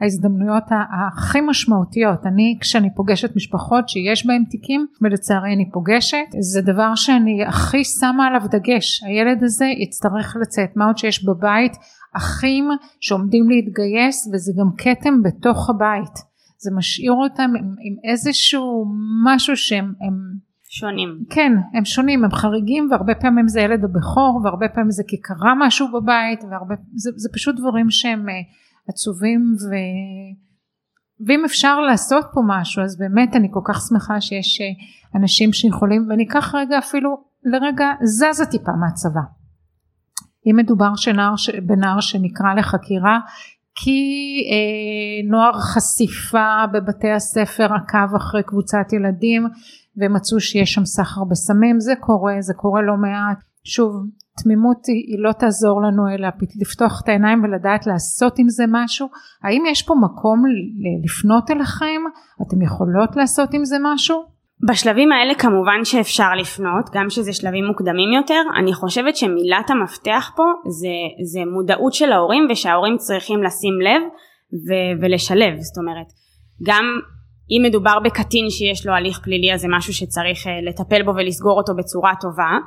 ההזדמנויות 0.00 0.64
הכי 1.12 1.40
משמעותיות. 1.40 2.26
אני 2.26 2.58
כשאני 2.60 2.94
פוגשת 2.94 3.36
משפחות 3.36 3.88
שיש 3.88 4.26
בהם 4.26 4.44
תיקים 4.50 4.86
ולצערי 5.02 5.54
אני 5.54 5.70
פוגשת 5.70 6.26
זה 6.40 6.62
דבר 6.62 6.94
שאני 6.94 7.44
הכי 7.44 7.84
שמה 7.84 8.26
עליו 8.26 8.42
דגש. 8.50 9.02
הילד 9.04 9.42
הזה 9.42 9.64
יצטרך 9.64 10.36
לצאת. 10.40 10.76
מה 10.76 10.86
עוד 10.86 10.98
שיש 10.98 11.24
בבית? 11.24 11.72
אחים 12.16 12.68
שעומדים 13.00 13.48
להתגייס 13.50 14.28
וזה 14.32 14.52
גם 14.58 14.70
כתם 14.78 15.22
בתוך 15.22 15.70
הבית. 15.70 16.16
זה 16.58 16.70
משאיר 16.76 17.12
אותם 17.12 17.50
עם, 17.58 17.74
עם 17.80 18.10
איזשהו 18.10 18.86
משהו 19.24 19.56
שהם 19.56 19.92
הם, 20.00 20.14
שונים. 20.68 21.08
כן, 21.30 21.52
הם 21.74 21.84
שונים, 21.84 22.24
הם 22.24 22.30
חריגים 22.30 22.88
והרבה 22.90 23.14
פעמים 23.14 23.48
זה 23.48 23.60
ילד 23.60 23.84
הבכור 23.84 24.40
והרבה 24.44 24.68
פעמים 24.68 24.90
זה 24.90 25.02
כי 25.08 25.20
קרה 25.20 25.52
משהו 25.58 25.88
בבית 25.92 26.44
והרבה, 26.50 26.74
זה, 26.94 27.10
זה 27.16 27.28
פשוט 27.32 27.56
דברים 27.56 27.90
שהם 27.90 28.26
uh, 28.28 28.32
עצובים 28.88 29.56
ו... 29.60 29.74
ואם 31.26 31.44
אפשר 31.44 31.80
לעשות 31.80 32.24
פה 32.34 32.40
משהו 32.46 32.82
אז 32.82 32.98
באמת 32.98 33.36
אני 33.36 33.48
כל 33.50 33.60
כך 33.64 33.80
שמחה 33.88 34.20
שיש 34.20 34.60
uh, 34.60 35.18
אנשים 35.18 35.52
שיכולים 35.52 36.06
ואני 36.08 36.24
אקח 36.24 36.54
רגע 36.54 36.78
אפילו 36.78 37.24
לרגע 37.44 37.86
זזה 38.02 38.46
טיפה 38.50 38.72
מהצבא. 38.80 39.20
אם 40.46 40.56
מדובר 40.56 40.96
שנער, 40.96 41.34
בנער 41.66 42.00
שנקרא 42.00 42.54
לחקירה 42.54 43.18
כי 43.74 44.00
אה, 44.50 45.28
נוער 45.30 45.52
חשיפה 45.52 46.64
בבתי 46.72 47.10
הספר 47.10 47.74
עקב 47.74 48.14
אחרי 48.16 48.42
קבוצת 48.42 48.92
ילדים 48.92 49.46
ומצאו 49.96 50.40
שיש 50.40 50.74
שם 50.74 50.84
סחר 50.84 51.24
בסמים 51.24 51.80
זה 51.80 51.92
קורה 52.00 52.34
זה 52.40 52.54
קורה 52.54 52.82
לא 52.82 52.96
מעט 52.96 53.38
שוב 53.64 54.06
תמימות 54.42 54.86
היא 54.86 55.18
לא 55.18 55.32
תעזור 55.32 55.82
לנו 55.82 56.02
אלא 56.14 56.28
לפתוח 56.60 57.00
את 57.04 57.08
העיניים 57.08 57.44
ולדעת 57.44 57.86
לעשות 57.86 58.38
עם 58.38 58.48
זה 58.48 58.64
משהו. 58.68 59.08
האם 59.42 59.62
יש 59.70 59.82
פה 59.82 59.94
מקום 59.94 60.42
לפנות 61.04 61.50
אליכם? 61.50 62.02
אתם 62.42 62.62
יכולות 62.62 63.16
לעשות 63.16 63.54
עם 63.54 63.64
זה 63.64 63.76
משהו? 63.82 64.36
בשלבים 64.68 65.12
האלה 65.12 65.34
כמובן 65.34 65.84
שאפשר 65.84 66.34
לפנות 66.34 66.90
גם 66.94 67.10
שזה 67.10 67.32
שלבים 67.32 67.64
מוקדמים 67.64 68.12
יותר. 68.12 68.42
אני 68.60 68.74
חושבת 68.74 69.16
שמילת 69.16 69.70
המפתח 69.70 70.30
פה 70.36 70.42
זה, 70.68 70.96
זה 71.32 71.40
מודעות 71.52 71.92
של 71.92 72.12
ההורים 72.12 72.46
ושההורים 72.50 72.96
צריכים 72.96 73.42
לשים 73.42 73.80
לב 73.80 74.02
ו- 74.52 75.02
ולשלב. 75.02 75.54
זאת 75.60 75.78
אומרת 75.78 76.06
גם 76.62 76.84
אם 77.50 77.62
מדובר 77.68 77.98
בקטין 78.04 78.50
שיש 78.50 78.86
לו 78.86 78.92
הליך 78.94 79.18
פלילי 79.24 79.54
אז 79.54 79.60
זה 79.60 79.68
משהו 79.70 79.92
שצריך 79.94 80.46
אה, 80.46 80.52
לטפל 80.68 81.02
בו 81.02 81.14
ולסגור 81.14 81.58
אותו 81.58 81.72
בצורה 81.76 82.12
טובה. 82.20 82.58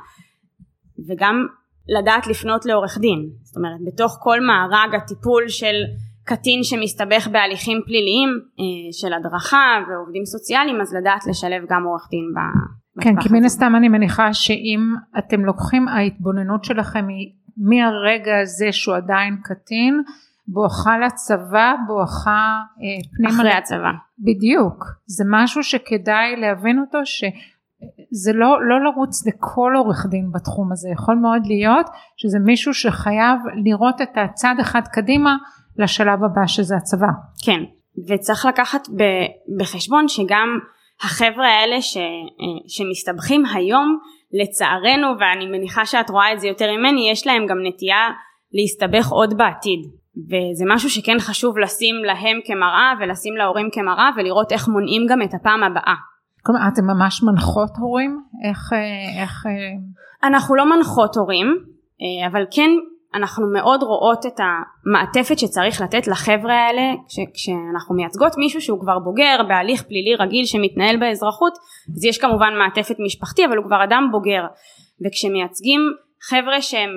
וגם 1.08 1.46
לדעת 1.88 2.26
לפנות 2.26 2.66
לעורך 2.66 2.98
דין. 2.98 3.28
זאת 3.42 3.56
אומרת 3.56 3.80
בתוך 3.86 4.18
כל 4.20 4.38
מארג 4.40 4.94
הטיפול 4.94 5.48
של 5.48 5.76
קטין 6.24 6.62
שמסתבך 6.62 7.28
בהליכים 7.32 7.80
פליליים 7.86 8.28
אה, 8.60 8.92
של 8.92 9.12
הדרכה 9.12 9.66
ועובדים 9.88 10.24
סוציאליים 10.24 10.80
אז 10.80 10.94
לדעת 10.94 11.26
לשלב 11.26 11.62
גם 11.70 11.82
עורך 11.84 12.08
דין 12.10 12.24
כן 13.00 13.20
כי 13.20 13.28
מן 13.32 13.44
הסתם 13.44 13.72
אני 13.76 13.88
מניחה 13.88 14.32
שאם 14.32 14.80
אתם 15.18 15.44
לוקחים 15.44 15.88
ההתבוננות 15.88 16.64
שלכם 16.64 17.08
היא 17.08 17.32
מהרגע 17.56 18.40
הזה 18.42 18.72
שהוא 18.72 18.96
עדיין 18.96 19.36
קטין 19.44 20.02
בואכה 20.48 20.98
לצבא 20.98 21.74
בואכה 21.86 22.58
אה, 22.82 23.16
פנימה. 23.16 23.34
אחרי 23.34 23.52
הצבא. 23.52 23.92
בדיוק. 24.18 24.84
זה 25.06 25.24
משהו 25.30 25.62
שכדאי 25.62 26.36
להבין 26.36 26.78
אותו 26.78 26.98
שזה 28.12 28.32
לא, 28.34 28.68
לא 28.68 28.84
לרוץ 28.84 29.26
לכל 29.26 29.72
עורך 29.76 30.06
דין 30.10 30.30
בתחום 30.32 30.72
הזה. 30.72 30.88
יכול 30.92 31.14
מאוד 31.14 31.46
להיות 31.46 31.86
שזה 32.16 32.38
מישהו 32.38 32.74
שחייב 32.74 33.38
לראות 33.64 34.02
את 34.02 34.16
הצד 34.16 34.54
אחד 34.60 34.80
קדימה 34.92 35.36
לשלב 35.78 36.24
הבא 36.24 36.46
שזה 36.46 36.76
הצבא. 36.76 37.10
כן 37.44 37.60
וצריך 38.08 38.46
לקחת 38.46 38.88
בחשבון 39.58 40.08
שגם 40.08 40.58
החבר'ה 41.02 41.46
האלה 41.46 41.82
ש, 41.82 41.96
שמסתבכים 42.68 43.46
היום 43.54 43.98
לצערנו 44.32 45.08
ואני 45.20 45.46
מניחה 45.46 45.86
שאת 45.86 46.10
רואה 46.10 46.32
את 46.32 46.40
זה 46.40 46.48
יותר 46.48 46.72
ממני 46.72 47.10
יש 47.10 47.26
להם 47.26 47.46
גם 47.46 47.58
נטייה 47.66 48.08
להסתבך 48.52 49.10
עוד 49.10 49.36
בעתיד. 49.36 49.80
וזה 50.28 50.64
משהו 50.68 50.90
שכן 50.90 51.18
חשוב 51.18 51.58
לשים 51.58 51.94
להם 52.04 52.40
כמראה 52.44 52.92
ולשים 53.00 53.36
להורים 53.36 53.68
כמראה 53.72 54.10
ולראות 54.16 54.52
איך 54.52 54.68
מונעים 54.68 55.06
גם 55.08 55.22
את 55.22 55.34
הפעם 55.34 55.62
הבאה. 55.62 55.94
כלומר 56.46 56.60
אתם 56.72 56.84
ממש 56.86 57.22
מנחות 57.22 57.70
הורים? 57.78 58.22
איך... 58.48 58.72
אה, 58.72 59.22
איך... 59.22 59.46
אה? 59.46 60.28
אנחנו 60.28 60.54
לא 60.54 60.76
מנחות 60.76 61.16
הורים 61.16 61.46
אה, 62.02 62.26
אבל 62.30 62.44
כן 62.50 62.70
אנחנו 63.14 63.52
מאוד 63.52 63.82
רואות 63.82 64.26
את 64.26 64.40
המעטפת 64.40 65.38
שצריך 65.38 65.80
לתת 65.80 66.06
לחבר'ה 66.06 66.54
האלה 66.54 66.82
כש, 67.08 67.16
כשאנחנו 67.34 67.94
מייצגות 67.94 68.32
מישהו 68.38 68.60
שהוא 68.60 68.80
כבר 68.80 68.98
בוגר 68.98 69.36
בהליך 69.48 69.82
פלילי 69.82 70.14
רגיל 70.14 70.44
שמתנהל 70.44 70.96
באזרחות 70.96 71.52
אז 71.96 72.04
יש 72.04 72.18
כמובן 72.18 72.52
מעטפת 72.58 72.96
משפחתי 73.04 73.46
אבל 73.46 73.56
הוא 73.56 73.66
כבר 73.66 73.84
אדם 73.84 74.08
בוגר 74.12 74.42
וכשמייצגים 75.06 75.80
חבר'ה 76.28 76.62
שהם 76.62 76.90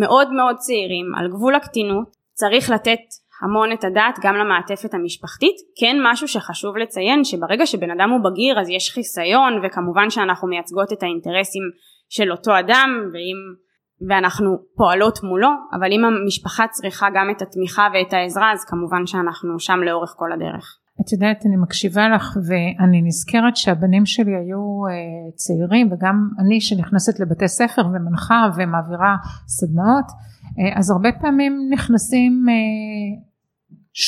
מאוד 0.00 0.32
מאוד 0.32 0.56
צעירים 0.56 1.06
על 1.18 1.28
גבול 1.28 1.54
הקטינות 1.54 2.16
צריך 2.32 2.70
לתת 2.70 3.00
המון 3.42 3.72
את 3.72 3.84
הדעת 3.84 4.18
גם 4.22 4.34
למעטפת 4.34 4.94
המשפחתית 4.94 5.56
כן 5.80 5.96
משהו 6.02 6.28
שחשוב 6.28 6.76
לציין 6.76 7.24
שברגע 7.24 7.66
שבן 7.66 7.90
אדם 7.90 8.10
הוא 8.10 8.20
בגיר 8.24 8.60
אז 8.60 8.68
יש 8.68 8.90
חיסיון 8.94 9.52
וכמובן 9.64 10.10
שאנחנו 10.10 10.48
מייצגות 10.48 10.92
את 10.92 11.02
האינטרסים 11.02 11.62
של 12.08 12.32
אותו 12.32 12.58
אדם 12.58 12.88
ואם 13.12 13.70
ואנחנו 14.08 14.58
פועלות 14.76 15.22
מולו 15.22 15.48
אבל 15.72 15.92
אם 15.92 16.04
המשפחה 16.04 16.64
צריכה 16.70 17.06
גם 17.14 17.30
את 17.30 17.42
התמיכה 17.42 17.88
ואת 17.94 18.12
העזרה 18.12 18.52
אז 18.52 18.64
כמובן 18.64 19.06
שאנחנו 19.06 19.60
שם 19.60 19.80
לאורך 19.82 20.14
כל 20.16 20.32
הדרך. 20.32 20.76
את 21.00 21.12
יודעת 21.12 21.46
אני 21.46 21.56
מקשיבה 21.56 22.08
לך 22.08 22.36
ואני 22.46 23.02
נזכרת 23.02 23.56
שהבנים 23.56 24.06
שלי 24.06 24.36
היו 24.36 24.58
uh, 24.58 25.34
צעירים 25.34 25.92
וגם 25.92 26.28
אני 26.38 26.60
שנכנסת 26.60 27.20
לבתי 27.20 27.48
ספר 27.48 27.82
ומנחה 27.86 28.50
ומעבירה 28.56 29.16
סדנאות 29.46 30.04
uh, 30.06 30.78
אז 30.78 30.90
הרבה 30.90 31.08
פעמים 31.20 31.68
נכנסים 31.72 32.44
uh, 32.48 33.29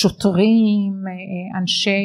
שוטרים 0.01 0.93
אנשי 1.61 2.05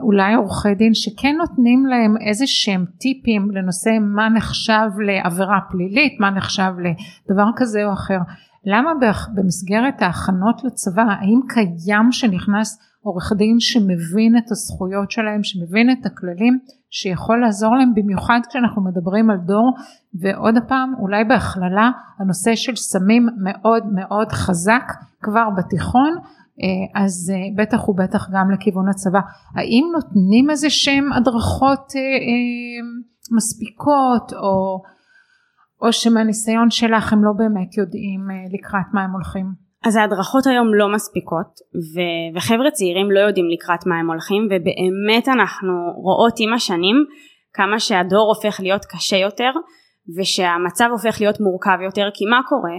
אולי 0.00 0.34
עורכי 0.34 0.74
דין 0.74 0.94
שכן 0.94 1.34
נותנים 1.38 1.86
להם 1.86 2.14
איזה 2.28 2.46
שהם 2.46 2.84
טיפים 3.00 3.50
לנושא 3.50 3.90
מה 4.00 4.28
נחשב 4.28 4.88
לעבירה 5.06 5.58
פלילית 5.70 6.20
מה 6.20 6.30
נחשב 6.30 6.72
לדבר 6.78 7.50
כזה 7.56 7.84
או 7.84 7.92
אחר. 7.92 8.18
למה 8.66 8.90
במסגרת 9.34 10.02
ההכנות 10.02 10.64
לצבא 10.64 11.02
האם 11.02 11.40
קיים 11.48 12.12
שנכנס 12.12 12.78
עורך 13.00 13.32
דין 13.36 13.56
שמבין 13.60 14.36
את 14.38 14.50
הזכויות 14.50 15.10
שלהם, 15.10 15.42
שמבין 15.42 15.90
את 15.90 16.06
הכללים, 16.06 16.58
שיכול 16.90 17.40
לעזור 17.40 17.76
להם 17.76 17.94
במיוחד 17.94 18.40
כשאנחנו 18.48 18.82
מדברים 18.84 19.30
על 19.30 19.36
דור? 19.46 19.74
ועוד 20.20 20.56
הפעם 20.56 20.94
אולי 20.98 21.24
בהכללה 21.24 21.90
הנושא 22.18 22.54
של 22.54 22.76
סמים 22.76 23.26
מאוד 23.44 23.82
מאוד 23.94 24.32
חזק 24.32 24.86
כבר 25.22 25.46
בתיכון 25.56 26.12
אה, 26.18 26.41
אז 26.94 27.32
אה, 27.34 27.62
בטח 27.62 27.88
ובטח 27.88 28.28
גם 28.32 28.50
לכיוון 28.50 28.88
הצבא. 28.88 29.20
האם 29.56 29.84
נותנים 29.92 30.50
איזה 30.50 30.70
שהם 30.70 31.12
הדרכות 31.12 31.92
אה, 31.96 32.86
מספיקות 33.36 34.32
או, 34.32 34.82
או 35.82 35.92
שמהניסיון 35.92 36.70
שלך 36.70 37.12
הם 37.12 37.24
לא 37.24 37.32
באמת 37.36 37.76
יודעים 37.76 38.20
לקראת 38.52 38.86
מה 38.92 39.02
הם 39.02 39.12
הולכים? 39.12 39.46
אז 39.84 39.96
ההדרכות 39.96 40.46
היום 40.46 40.74
לא 40.74 40.92
מספיקות 40.94 41.52
ו- 41.92 42.36
וחבר'ה 42.36 42.70
צעירים 42.70 43.10
לא 43.10 43.20
יודעים 43.20 43.46
לקראת 43.48 43.86
מה 43.86 43.98
הם 43.98 44.10
הולכים 44.10 44.42
ובאמת 44.46 45.28
אנחנו 45.28 45.72
רואות 45.96 46.34
עם 46.38 46.52
השנים 46.52 46.96
כמה 47.52 47.80
שהדור 47.80 48.34
הופך 48.34 48.60
להיות 48.60 48.84
קשה 48.84 49.16
יותר 49.16 49.50
ושהמצב 50.18 50.88
הופך 50.90 51.20
להיות 51.20 51.40
מורכב 51.40 51.78
יותר 51.84 52.08
כי 52.14 52.24
מה 52.24 52.40
קורה? 52.48 52.78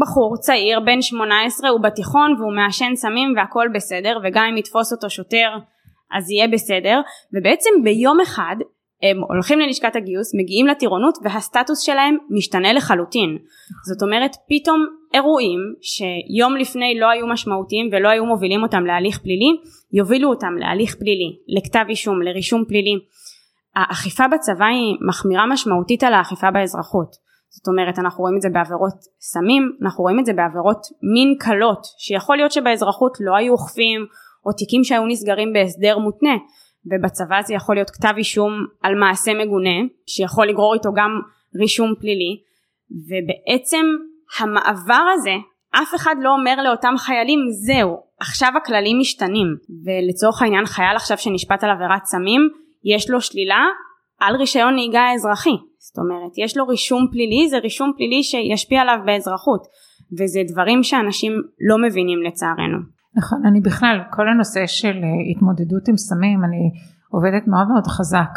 בחור 0.00 0.36
צעיר 0.40 0.80
בן 0.80 1.02
18 1.02 1.70
הוא 1.70 1.80
בתיכון 1.80 2.34
והוא 2.38 2.56
מעשן 2.56 2.92
סמים 2.94 3.34
והכל 3.36 3.68
בסדר 3.74 4.18
וגם 4.24 4.44
אם 4.50 4.56
יתפוס 4.56 4.92
אותו 4.92 5.10
שוטר 5.10 5.48
אז 6.16 6.30
יהיה 6.30 6.48
בסדר. 6.48 7.00
ובעצם 7.34 7.70
ביום 7.84 8.20
אחד 8.20 8.56
הם 9.02 9.22
הולכים 9.28 9.60
ללשכת 9.60 9.96
הגיוס 9.96 10.34
מגיעים 10.34 10.66
לטירונות 10.66 11.18
והסטטוס 11.22 11.80
שלהם 11.80 12.16
משתנה 12.30 12.72
לחלוטין. 12.72 13.38
זאת 13.88 14.02
אומרת 14.02 14.36
פתאום 14.48 14.86
אירועים 15.14 15.60
שיום 15.82 16.56
לפני 16.56 17.00
לא 17.00 17.10
היו 17.10 17.26
משמעותיים 17.26 17.88
ולא 17.92 18.08
היו 18.08 18.24
מובילים 18.26 18.62
אותם 18.62 18.84
להליך 18.86 19.18
פלילי 19.18 19.50
יובילו 19.92 20.28
אותם 20.28 20.54
להליך 20.58 20.94
פלילי 20.94 21.36
לכתב 21.48 21.84
אישום 21.88 22.22
לרישום 22.22 22.64
פלילי 22.68 22.94
האכיפה 23.76 24.24
בצבא 24.28 24.64
היא 24.64 24.96
מחמירה 25.08 25.46
משמעותית 25.46 26.04
על 26.04 26.14
האכיפה 26.14 26.50
באזרחות. 26.50 27.26
זאת 27.50 27.68
אומרת 27.68 27.98
אנחנו 27.98 28.22
רואים 28.22 28.36
את 28.36 28.42
זה 28.42 28.48
בעבירות 28.52 28.98
סמים 29.20 29.62
אנחנו 29.82 30.02
רואים 30.02 30.18
את 30.18 30.26
זה 30.26 30.32
בעבירות 30.32 30.80
מין 31.14 31.34
קלות 31.38 31.86
שיכול 31.98 32.36
להיות 32.36 32.52
שבאזרחות 32.52 33.18
לא 33.20 33.36
היו 33.36 33.52
אוכפים 33.52 34.06
או 34.46 34.52
תיקים 34.52 34.84
שהיו 34.84 35.06
נסגרים 35.06 35.52
בהסדר 35.52 35.98
מותנה 35.98 36.36
ובצבא 36.86 37.42
זה 37.42 37.54
יכול 37.54 37.74
להיות 37.74 37.90
כתב 37.90 38.14
אישום 38.16 38.52
על 38.82 38.94
מעשה 38.94 39.34
מגונה 39.34 39.78
שיכול 40.06 40.46
לגרור 40.46 40.74
איתו 40.74 40.92
גם 40.92 41.10
רישום 41.60 41.94
פלילי 42.00 42.40
ובעצם 42.90 43.86
המעבר 44.38 45.04
הזה 45.14 45.34
אף 45.70 45.94
אחד 45.94 46.14
לא 46.20 46.30
אומר 46.30 46.62
לאותם 46.62 46.94
חיילים 46.98 47.40
זהו 47.50 47.96
עכשיו 48.20 48.52
הכללים 48.56 48.98
משתנים 48.98 49.46
ולצורך 49.84 50.42
העניין 50.42 50.66
חייל 50.66 50.96
עכשיו 50.96 51.18
שנשפט 51.18 51.64
על 51.64 51.70
עבירת 51.70 52.04
סמים 52.04 52.48
יש 52.94 53.10
לו 53.10 53.20
שלילה 53.20 53.64
על 54.20 54.36
רישיון 54.36 54.74
נהיגה 54.74 55.12
אזרחי 55.14 55.56
זאת 55.78 55.98
אומרת 55.98 56.32
יש 56.38 56.56
לו 56.56 56.66
רישום 56.66 57.06
פלילי 57.12 57.48
זה 57.48 57.58
רישום 57.58 57.92
פלילי 57.96 58.22
שישפיע 58.22 58.80
עליו 58.80 58.98
באזרחות 59.06 59.62
וזה 60.18 60.40
דברים 60.52 60.82
שאנשים 60.82 61.32
לא 61.68 61.76
מבינים 61.78 62.22
לצערנו. 62.22 62.78
נכון 63.16 63.38
אני 63.46 63.60
בכלל 63.60 63.98
כל 64.10 64.28
הנושא 64.28 64.66
של 64.66 64.96
אה, 65.04 65.30
התמודדות 65.30 65.88
עם 65.88 65.96
סמים 65.96 66.44
אני 66.44 66.70
עובדת 67.10 67.46
מאוד 67.46 67.68
מאוד 67.68 67.86
חזק 67.86 68.30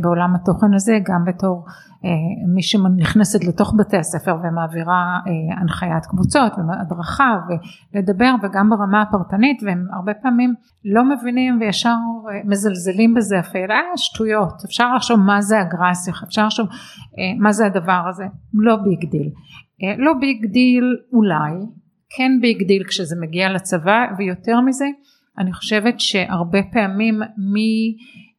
בעולם 0.00 0.34
התוכן 0.34 0.74
הזה 0.74 0.98
גם 1.02 1.24
בתור 1.24 1.66
אה, 2.04 2.10
מי 2.54 2.62
שנכנסת 2.62 3.44
לתוך 3.44 3.74
בתי 3.78 3.96
הספר 3.96 4.36
ומעבירה 4.42 5.18
אה, 5.26 5.60
הנחיית 5.60 6.06
קבוצות 6.06 6.52
והדרכה 6.68 7.38
ולדבר 7.94 8.34
וגם 8.42 8.70
ברמה 8.70 9.02
הפרטנית 9.02 9.62
והם 9.62 9.86
הרבה 9.92 10.14
פעמים 10.14 10.54
לא 10.84 11.04
מבינים 11.04 11.58
וישר 11.60 11.88
אה, 11.88 12.40
מזלזלים 12.44 13.14
בזה 13.14 13.40
אפילו. 13.40 13.74
אה 13.74 13.96
שטויות. 13.96 14.64
אפשר 14.64 14.94
לחשוב 14.94 15.20
מה 15.20 15.42
זה 15.42 15.60
אגרסיה 15.60 16.14
אפשר 16.24 16.46
לחשוב 16.46 16.66
מה 17.38 17.52
זה 17.52 17.66
הדבר 17.66 18.02
הזה. 18.08 18.24
לא 18.54 18.76
big 18.76 19.10
deal. 19.10 19.30
לא 19.98 20.12
big 20.20 20.46
deal 20.46 20.96
אולי 21.12 21.52
כן 22.16 22.32
big 22.40 22.66
deal 22.66 22.84
כשזה 22.88 23.16
מגיע 23.20 23.52
לצבא 23.52 24.06
ויותר 24.18 24.60
מזה 24.60 24.86
אני 25.38 25.52
חושבת 25.52 26.00
שהרבה 26.00 26.58
פעמים 26.72 27.20
מי 27.52 27.96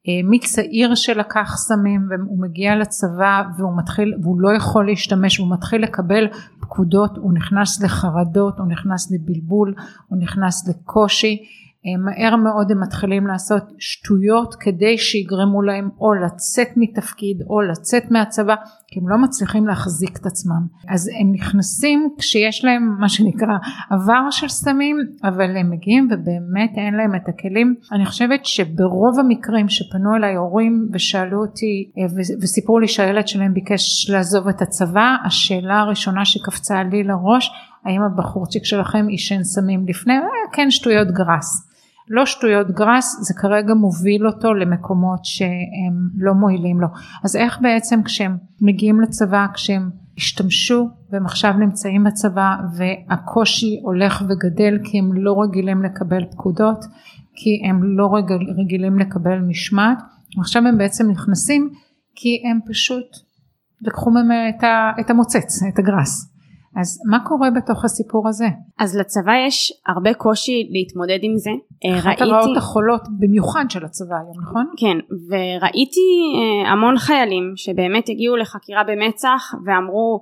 אה, 0.07 0.13
מצעיר 0.23 0.95
שלקח 0.95 1.55
סמים 1.57 2.01
והוא 2.09 2.41
מגיע 2.41 2.75
לצבא 2.75 3.41
והוא 3.57 3.77
מתחיל 3.77 4.13
והוא 4.21 4.41
לא 4.41 4.49
יכול 4.57 4.85
להשתמש 4.85 5.39
והוא 5.39 5.53
מתחיל 5.53 5.83
לקבל 5.83 6.27
פקודות 6.59 7.17
הוא 7.17 7.33
נכנס 7.33 7.83
לחרדות 7.83 8.59
הוא 8.59 8.67
נכנס 8.67 9.11
לבלבול 9.11 9.73
הוא 10.07 10.19
נכנס 10.21 10.69
לקושי 10.69 11.37
מהר 12.05 12.35
מאוד 12.35 12.71
הם 12.71 12.81
מתחילים 12.81 13.27
לעשות 13.27 13.63
שטויות 13.79 14.55
כדי 14.59 14.97
שיגרמו 14.97 15.61
להם 15.61 15.89
או 15.99 16.13
לצאת 16.13 16.67
מתפקיד 16.75 17.37
או 17.49 17.61
לצאת 17.61 18.11
מהצבא 18.11 18.55
כי 18.87 18.99
הם 18.99 19.09
לא 19.09 19.17
מצליחים 19.17 19.67
להחזיק 19.67 20.17
את 20.17 20.25
עצמם. 20.25 20.67
אז 20.89 21.09
הם 21.19 21.31
נכנסים 21.31 22.09
כשיש 22.17 22.65
להם 22.65 22.95
מה 22.99 23.09
שנקרא 23.09 23.57
עבר 23.89 24.29
של 24.31 24.47
סמים 24.47 24.97
אבל 25.23 25.57
הם 25.57 25.71
מגיעים 25.71 26.07
ובאמת 26.11 26.71
אין 26.77 26.93
להם 26.93 27.15
את 27.15 27.29
הכלים. 27.29 27.75
אני 27.91 28.05
חושבת 28.05 28.45
שברוב 28.45 29.19
המקרים 29.19 29.69
שפנו 29.69 30.15
אליי 30.15 30.35
הורים 30.35 30.89
ושאלו 30.93 31.41
אותי 31.41 31.91
אה, 31.97 32.03
וסיפרו 32.41 32.79
לי 32.79 32.87
שהילד 32.87 33.27
שלהם 33.27 33.53
ביקש 33.53 34.09
לעזוב 34.09 34.47
את 34.47 34.61
הצבא 34.61 35.15
השאלה 35.25 35.79
הראשונה 35.79 36.25
שקפצה 36.25 36.83
לי 36.83 37.03
לראש 37.03 37.51
האם 37.85 38.01
הבחורצ'יק 38.01 38.65
שלכם 38.65 39.07
עישן 39.07 39.43
סמים 39.43 39.85
לפני? 39.87 40.13
אה, 40.13 40.53
כן 40.53 40.71
שטויות 40.71 41.07
גראס 41.07 41.74
לא 42.09 42.25
שטויות 42.25 42.71
גראס 42.71 43.17
זה 43.21 43.33
כרגע 43.33 43.73
מוביל 43.73 44.27
אותו 44.27 44.53
למקומות 44.53 45.19
שהם 45.23 46.09
לא 46.17 46.33
מועילים 46.33 46.81
לו. 46.81 46.87
אז 47.23 47.35
איך 47.35 47.59
בעצם 47.61 48.03
כשהם 48.03 48.37
מגיעים 48.61 49.01
לצבא 49.01 49.45
כשהם 49.53 49.89
השתמשו 50.17 50.89
והם 51.11 51.25
עכשיו 51.25 51.53
נמצאים 51.53 52.03
בצבא 52.03 52.55
והקושי 52.77 53.79
הולך 53.83 54.23
וגדל 54.29 54.79
כי 54.83 54.99
הם 54.99 55.13
לא 55.13 55.35
רגילים 55.41 55.83
לקבל 55.83 56.25
פקודות 56.31 56.85
כי 57.35 57.61
הם 57.69 57.97
לא 57.97 58.15
רגיל, 58.15 58.49
רגילים 58.57 58.99
לקבל 58.99 59.39
משמעת 59.39 59.97
עכשיו 60.39 60.67
הם 60.67 60.77
בעצם 60.77 61.11
נכנסים 61.11 61.69
כי 62.15 62.43
הם 62.49 62.59
פשוט 62.69 63.05
לקחו 63.81 64.11
מהם 64.11 64.27
את 64.99 65.09
המוצץ 65.09 65.63
את 65.73 65.79
הגראס 65.79 66.34
אז 66.79 66.99
מה 67.09 67.19
קורה 67.25 67.49
בתוך 67.51 67.85
הסיפור 67.85 68.27
הזה? 68.27 68.45
אז 68.79 68.97
לצבא 68.97 69.31
יש 69.47 69.73
הרבה 69.87 70.13
קושי 70.13 70.69
להתמודד 70.71 71.19
עם 71.21 71.37
זה. 71.37 71.49
אה, 71.85 71.99
אחת 71.99 72.21
הרעות 72.21 72.57
החולות 72.57 73.01
במיוחד 73.19 73.65
של 73.69 73.85
הצבא 73.85 74.15
היום, 74.15 74.41
נכון? 74.43 74.65
כן, 74.77 74.97
וראיתי 75.29 76.09
אה, 76.37 76.71
המון 76.71 76.97
חיילים 76.97 77.53
שבאמת 77.55 78.09
הגיעו 78.09 78.35
לחקירה 78.35 78.83
במצ"ח 78.83 79.53
ואמרו 79.65 80.21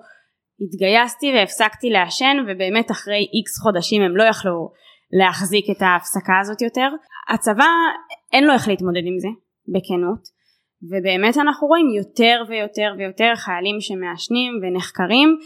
התגייסתי 0.62 1.32
והפסקתי 1.36 1.89
לעשן 1.89 2.38
ובאמת 2.48 2.92
אחרי 2.92 3.28
איקס 3.34 3.60
חודשים 3.63 4.02
הם 4.02 4.18
לא 4.18 4.24
יכלו 4.24 4.72
להחזיק 5.20 5.66
את 5.72 5.82
ההפסקה 5.82 6.39
הזאת 6.42 6.62
יותר. 6.62 6.89
הצבא 7.34 7.68
אין 8.34 8.44
לו 8.44 8.54
איך 8.54 8.68
להתמודד 8.68 9.06
עם 9.06 9.20
זה, 9.20 9.28
בכנות. 9.74 10.44
ובאמת 10.92 11.38
אנחנו 11.38 11.68
רואים 11.68 11.89
יותר 11.98 12.44
ויותר 12.50 12.94
ויותר 12.98 13.32
חיילים 13.36 13.82
שמעשנים 13.82 14.52
ונחקרים 14.62 15.38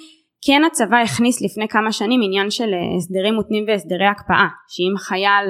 כן 0.45 0.61
הצבא 0.67 0.97
הכניס 0.97 1.41
לפני 1.41 1.67
כמה 1.67 1.91
שנים 1.91 2.21
עניין 2.23 2.49
של 2.49 2.73
אה, 2.73 2.95
הסדרים 2.97 3.33
מותנים 3.33 3.63
והסדרי 3.67 4.05
הקפאה 4.05 4.47
שאם 4.67 4.97
חייל 4.97 5.45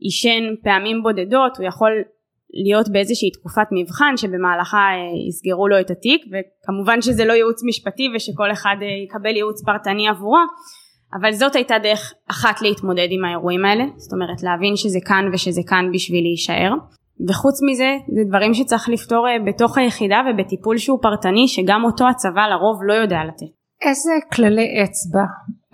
עישן 0.00 0.42
פעמים 0.64 1.02
בודדות 1.02 1.56
הוא 1.58 1.66
יכול 1.66 1.92
להיות 2.64 2.88
באיזושהי 2.92 3.30
תקופת 3.30 3.68
מבחן 3.72 4.16
שבמהלכה 4.16 4.78
אה, 4.78 5.28
יסגרו 5.28 5.68
לו 5.68 5.80
את 5.80 5.90
התיק 5.90 6.22
וכמובן 6.30 7.02
שזה 7.02 7.24
לא 7.24 7.32
ייעוץ 7.32 7.60
משפטי 7.68 8.06
ושכל 8.14 8.52
אחד 8.52 8.76
אה, 8.82 8.86
יקבל 9.04 9.36
ייעוץ 9.36 9.64
פרטני 9.64 10.08
עבורו 10.08 10.42
אבל 11.20 11.32
זאת 11.32 11.56
הייתה 11.56 11.78
דרך 11.82 12.14
אחת 12.30 12.62
להתמודד 12.62 13.08
עם 13.10 13.24
האירועים 13.24 13.64
האלה 13.64 13.84
זאת 13.96 14.12
אומרת 14.12 14.42
להבין 14.42 14.76
שזה 14.76 14.98
כאן 15.08 15.24
ושזה 15.32 15.60
כאן 15.66 15.84
בשביל 15.92 16.22
להישאר. 16.24 16.72
וחוץ 17.28 17.54
מזה 17.70 17.90
זה 18.14 18.20
דברים 18.28 18.54
שצריך 18.54 18.88
לפתור 18.88 19.26
בתוך 19.46 19.78
היחידה 19.78 20.20
ובטיפול 20.26 20.78
שהוא 20.78 20.98
פרטני 21.02 21.48
שגם 21.48 21.84
אותו 21.84 22.08
הצבא 22.08 22.46
לרוב 22.50 22.78
לא 22.86 22.94
יודע 22.94 23.18
לתת 23.28 23.63
איזה 23.84 24.10
כללי 24.32 24.84
אצבע 24.84 25.24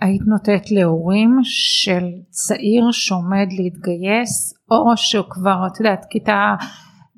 היית 0.01 0.21
נותנת 0.27 0.71
להורים 0.71 1.39
של 1.43 2.05
צעיר 2.29 2.91
שעומד 2.91 3.47
להתגייס 3.57 4.53
או 4.71 4.97
שהוא 4.97 5.25
כבר 5.29 5.67
את 5.67 5.79
יודעת 5.79 6.05
כיתה 6.09 6.55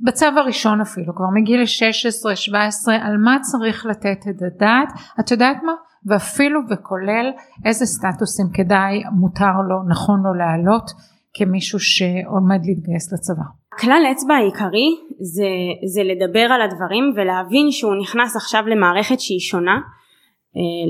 בצו 0.05 0.25
הראשון 0.25 0.81
אפילו 0.81 1.15
כבר 1.15 1.25
מגיל 1.33 1.63
16-17 1.63 2.91
על 3.01 3.17
מה 3.17 3.37
צריך 3.41 3.85
לתת 3.85 4.19
את 4.29 4.41
הדעת? 4.41 4.87
את 5.19 5.31
יודעת 5.31 5.57
מה? 5.63 5.73
ואפילו 6.05 6.59
וכולל 6.69 7.31
איזה 7.65 7.85
סטטוסים 7.85 8.45
כדאי 8.53 9.03
מותר 9.19 9.55
לו 9.69 9.89
נכון 9.89 10.19
לו 10.23 10.33
להעלות 10.33 10.91
כמישהו 11.33 11.79
שעומד 11.79 12.59
להתגייס 12.65 13.13
לצבא. 13.13 13.43
כלל 13.79 14.03
אצבע 14.11 14.35
העיקרי 14.35 14.89
זה, 15.21 15.49
זה 15.93 16.01
לדבר 16.03 16.47
על 16.53 16.61
הדברים 16.61 17.03
ולהבין 17.15 17.71
שהוא 17.71 17.95
נכנס 18.01 18.35
עכשיו 18.35 18.63
למערכת 18.67 19.19
שהיא 19.19 19.39
שונה 19.39 19.77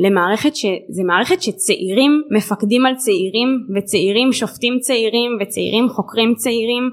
למערכת 0.04 0.56
שזה 0.56 1.04
מערכת 1.06 1.42
שצעירים 1.42 2.24
מפקדים 2.32 2.86
על 2.86 2.96
צעירים 2.96 3.50
וצעירים 3.76 4.34
שופטים 4.34 4.80
צעירים 4.80 5.32
וצעירים 5.42 5.90
חוקרים 5.90 6.34
צעירים 6.36 6.90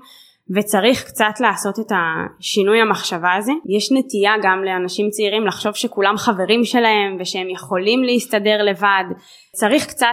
וצריך 0.56 1.04
קצת 1.04 1.40
לעשות 1.40 1.78
את 1.78 1.92
השינוי 1.92 2.80
המחשבה 2.80 3.34
הזה. 3.34 3.52
יש 3.68 3.92
נטייה 3.92 4.32
גם 4.42 4.64
לאנשים 4.64 5.10
צעירים 5.10 5.46
לחשוב 5.46 5.74
שכולם 5.74 6.16
חברים 6.16 6.64
שלהם 6.64 7.16
ושהם 7.20 7.50
יכולים 7.50 8.04
להסתדר 8.04 8.62
לבד. 8.62 9.04
צריך 9.52 9.86
קצת 9.86 10.06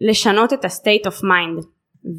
לשנות 0.00 0.52
את 0.52 0.64
ה-state 0.64 1.08
of 1.08 1.16
mind 1.16 1.66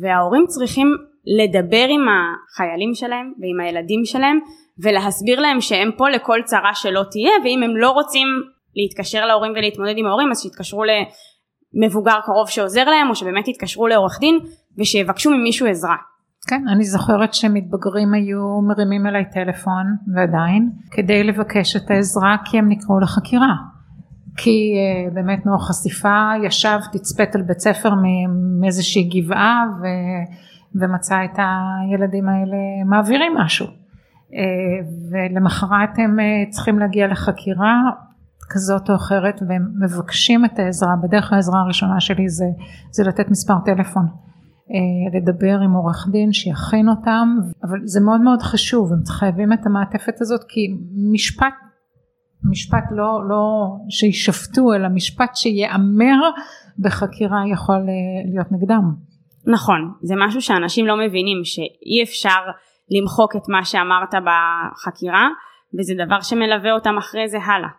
וההורים 0.02 0.46
צריכים 0.48 0.88
לדבר 1.26 1.86
עם 1.90 2.06
החיילים 2.10 2.94
שלהם 2.94 3.34
ועם 3.40 3.60
הילדים 3.66 4.06
שלהם 4.06 4.40
ולהסביר 4.84 5.40
להם 5.40 5.62
שהם 5.62 5.92
פה 5.98 6.10
לכל 6.10 6.40
צרה 6.46 6.74
שלא 6.74 7.02
תהיה 7.12 7.32
ואם 7.44 7.64
הם 7.64 7.78
לא 7.78 7.90
רוצים 7.90 8.28
להתקשר 8.76 9.26
להורים 9.26 9.52
ולהתמודד 9.52 9.94
עם 9.98 10.06
ההורים 10.06 10.32
אז 10.32 10.42
שיתקשרו 10.42 10.84
למבוגר 10.84 12.20
קרוב 12.26 12.50
שעוזר 12.50 12.84
להם 12.90 13.10
או 13.10 13.16
שבאמת 13.16 13.48
יתקשרו 13.48 13.88
לעורך 13.88 14.20
דין 14.20 14.40
ושיבקשו 14.78 15.32
ממישהו 15.32 15.68
עזרה. 15.68 15.96
כן, 16.48 16.68
אני 16.68 16.84
זוכרת 16.84 17.34
שמתבגרים 17.34 18.14
היו 18.14 18.62
מרימים 18.68 19.08
אליי 19.08 19.24
טלפון 19.34 19.86
ועדיין 20.16 20.70
כדי 20.92 21.24
לבקש 21.24 21.76
את 21.76 21.92
העזרה 21.92 22.36
כי 22.46 22.58
הם 22.58 22.70
נקראו 22.70 23.00
לחקירה. 23.00 23.56
כי 24.38 24.74
uh, 24.76 25.14
באמת 25.14 25.46
נוח 25.46 25.70
חשיפה 25.70 26.32
ישב 26.44 26.80
תצפת 26.92 27.36
על 27.36 27.42
בית 27.42 27.60
ספר 27.60 27.90
מאיזושהי 28.62 29.04
גבעה 29.04 29.64
ו, 29.82 29.86
ומצא 30.82 31.16
את 31.26 31.40
הילדים 31.40 32.30
האלה 32.30 32.58
מעבירים 32.86 33.34
משהו. 33.38 33.66
Uh, 33.66 33.72
ולמחרת 35.12 35.90
הם 35.98 36.20
uh, 36.20 36.50
צריכים 36.50 36.80
להגיע 36.80 37.08
לחקירה 37.08 37.82
כזאת 38.50 38.90
או 38.90 38.96
אחרת 38.96 39.42
והם 39.48 39.66
מבקשים 39.84 40.46
את 40.46 40.60
העזרה 40.60 40.96
בדרך 41.04 41.34
העזרה 41.34 41.60
הראשונה 41.62 42.00
שלי 42.00 42.30
זה, 42.30 42.46
זה 42.92 43.04
לתת 43.04 43.30
מספר 43.32 43.54
טלפון 43.66 44.06
אה, 44.72 45.20
לדבר 45.20 45.60
עם 45.64 45.74
עורך 45.74 46.08
דין 46.12 46.34
שיכין 46.34 46.90
אותם 46.90 47.28
אבל 47.64 47.80
זה 47.84 48.00
מאוד 48.02 48.22
מאוד 48.22 48.42
חשוב 48.42 48.94
הם 48.94 49.00
חייבים 49.08 49.54
את 49.54 49.66
המעטפת 49.66 50.22
הזאת 50.22 50.42
כי 50.48 50.62
משפט 51.14 51.54
משפט 52.52 52.84
לא, 52.92 53.30
לא 53.30 53.76
שישפטו 53.90 54.74
אלא 54.74 54.88
משפט 54.90 55.36
שיאמר 55.36 56.20
בחקירה 56.80 57.40
יכול 57.54 57.76
אה, 57.76 58.32
להיות 58.32 58.48
נגדם. 58.52 58.92
נכון 59.48 59.94
זה 60.02 60.14
משהו 60.18 60.42
שאנשים 60.42 60.86
לא 60.88 60.98
מבינים 60.98 61.42
שאי 61.44 62.04
אפשר 62.04 62.42
למחוק 62.92 63.36
את 63.36 63.50
מה 63.50 63.66
שאמרת 63.66 64.14
בחקירה 64.26 65.28
וזה 65.80 65.94
דבר 66.06 66.22
שמלווה 66.22 66.72
אותם 66.72 66.98
אחרי 66.98 67.28
זה 67.30 67.38
הלאה. 67.38 67.70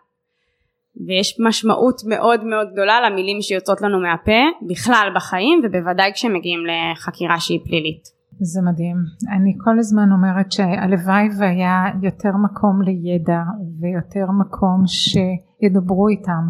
ויש 1.05 1.37
משמעות 1.47 2.01
מאוד 2.07 2.43
מאוד 2.43 2.67
גדולה 2.73 3.09
למילים 3.09 3.41
שיוצאות 3.41 3.81
לנו 3.81 3.99
מהפה 4.01 4.67
בכלל 4.69 5.11
בחיים 5.15 5.61
ובוודאי 5.63 6.11
כשמגיעים 6.13 6.59
לחקירה 6.65 7.39
שהיא 7.39 7.59
פלילית. 7.65 8.17
זה 8.39 8.61
מדהים. 8.61 8.97
אני 9.35 9.53
כל 9.63 9.79
הזמן 9.79 10.11
אומרת 10.11 10.51
שהלוואי 10.51 11.27
והיה 11.39 11.83
יותר 12.01 12.31
מקום 12.43 12.81
לידע 12.81 13.41
ויותר 13.79 14.31
מקום 14.39 14.83
שידברו 14.87 16.07
איתם. 16.07 16.43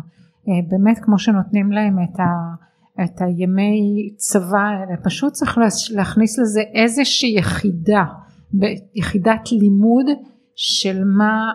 אה, 0.47 0.53
באמת 0.69 0.99
כמו 1.01 1.19
שנותנים 1.19 1.71
להם 1.71 1.97
את, 2.03 2.19
ה, 2.19 2.25
את 3.03 3.21
הימי 3.21 4.09
צבא 4.15 4.59
האלה, 4.59 4.97
פשוט 5.03 5.33
צריך 5.33 5.57
להכניס 5.95 6.39
לזה 6.39 6.61
איזושהי 6.73 7.35
יחידה, 7.37 8.03
יחידת 8.95 9.51
לימוד 9.51 10.05
של 10.55 11.03
מה 11.03 11.51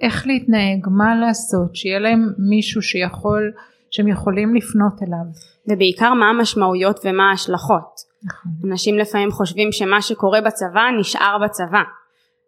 איך 0.00 0.26
להתנהג, 0.26 0.88
מה 0.90 1.14
לעשות, 1.14 1.76
שיהיה 1.76 1.98
להם 1.98 2.32
מישהו 2.38 2.82
שיכול, 2.82 3.52
שהם 3.90 4.08
יכולים 4.08 4.54
לפנות 4.54 5.02
אליו. 5.02 5.24
ובעיקר 5.68 6.14
מה 6.14 6.30
המשמעויות 6.30 7.00
ומה 7.04 7.30
ההשלכות. 7.30 8.10
נכון. 8.24 8.52
אנשים 8.70 8.98
לפעמים 8.98 9.30
חושבים 9.30 9.72
שמה 9.72 10.02
שקורה 10.02 10.40
בצבא 10.40 10.82
נשאר 10.98 11.38
בצבא, 11.44 11.82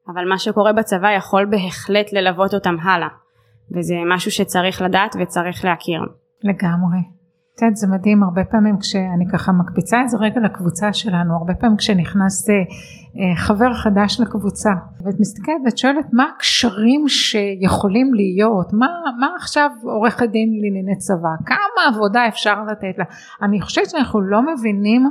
אבל 0.09 0.29
מה 0.29 0.39
שקורה 0.39 0.73
בצבא 0.73 1.11
יכול 1.11 1.47
בהחלט 1.51 2.13
ללוות 2.13 2.55
אותם 2.55 2.77
הלאה, 2.83 3.09
וזה 3.77 3.95
משהו 4.15 4.31
שצריך 4.31 4.83
לדעת 4.83 5.17
וצריך 5.21 5.65
להכיר. 5.65 6.01
לגמרי. 6.45 7.22
את 7.55 7.63
יודעת 7.63 7.77
זה 7.77 7.87
מדהים 7.87 8.23
הרבה 8.23 8.45
פעמים 8.45 8.79
כשאני 8.79 9.25
ככה 9.33 9.53
מקפיצה 9.53 10.03
את 10.03 10.09
זה 10.09 10.17
רגע 10.21 10.41
לקבוצה 10.41 10.93
שלנו 10.93 11.37
הרבה 11.37 11.55
פעמים 11.55 11.77
כשנכנס 11.77 12.51
אה, 12.51 12.55
אה, 12.55 13.37
חבר 13.37 13.75
חדש 13.75 14.21
לקבוצה 14.21 14.71
ואת 15.05 15.15
מסתכלת 15.21 15.57
ואת 15.65 15.79
שואלת 15.79 16.07
מה 16.13 16.25
הקשרים 16.37 17.09
שיכולים 17.09 18.15
להיות? 18.15 18.73
מה, 18.73 18.87
מה 19.21 19.27
עכשיו 19.37 19.71
עורכת 19.83 20.29
דין 20.29 20.49
לענייני 20.63 20.97
צבא? 20.97 21.29
כמה 21.47 21.95
עבודה 21.95 22.29
אפשר 22.29 22.65
לתת 22.65 22.99
לה? 22.99 23.05
אני 23.43 23.61
חושבת 23.61 23.91
שאנחנו 23.91 24.21
לא 24.21 24.43
מבינים 24.43 25.11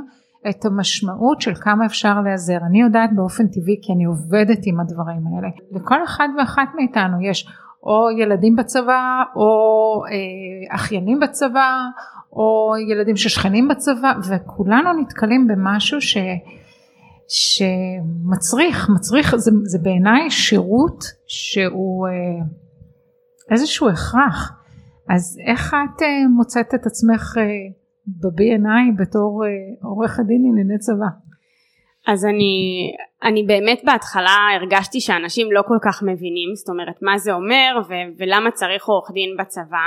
את 0.50 0.64
המשמעות 0.64 1.40
של 1.40 1.54
כמה 1.54 1.86
אפשר 1.86 2.20
להיעזר. 2.20 2.58
אני 2.70 2.80
יודעת 2.80 3.10
באופן 3.14 3.46
טבעי 3.46 3.76
כי 3.82 3.92
אני 3.92 4.04
עובדת 4.04 4.58
עם 4.64 4.80
הדברים 4.80 5.22
האלה. 5.26 5.48
לכל 5.72 6.04
אחד 6.04 6.28
ואחת 6.38 6.68
מאיתנו 6.76 7.22
יש 7.22 7.48
או 7.82 8.10
ילדים 8.18 8.56
בצבא 8.56 9.22
או 9.36 9.50
אה, 10.04 10.74
אחיינים 10.74 11.20
בצבא 11.20 11.70
או 12.32 12.72
ילדים 12.88 13.16
ששכנים 13.16 13.68
בצבא 13.68 14.12
וכולנו 14.28 14.92
נתקלים 15.00 15.46
במשהו 15.46 16.00
ש, 16.00 16.16
שמצריך 17.28 18.88
מצריך 18.94 19.36
זה, 19.36 19.50
זה 19.64 19.78
בעיניי 19.78 20.30
שירות 20.30 21.04
שהוא 21.26 22.08
אה, 22.08 22.12
איזשהו 23.50 23.88
הכרח 23.88 24.52
אז 25.10 25.38
איך 25.46 25.74
את 25.74 26.02
אה, 26.02 26.28
מוצאת 26.36 26.74
את 26.74 26.86
עצמך 26.86 27.34
אה, 27.38 27.42
ב-B&I 28.06 29.02
בתור 29.02 29.42
עורכת 29.82 30.22
דין 30.26 30.42
לענייני 30.42 30.78
צבא? 30.78 31.06
אז 32.06 32.24
אני, 32.24 32.54
אני 33.22 33.42
באמת 33.42 33.80
בהתחלה 33.84 34.36
הרגשתי 34.56 35.00
שאנשים 35.00 35.52
לא 35.52 35.62
כל 35.66 35.78
כך 35.82 36.02
מבינים, 36.02 36.54
זאת 36.54 36.68
אומרת 36.68 36.96
מה 37.02 37.18
זה 37.18 37.32
אומר 37.32 37.80
ו- 37.88 38.12
ולמה 38.18 38.50
צריך 38.50 38.84
עורך 38.84 39.10
דין 39.10 39.36
בצבא 39.38 39.86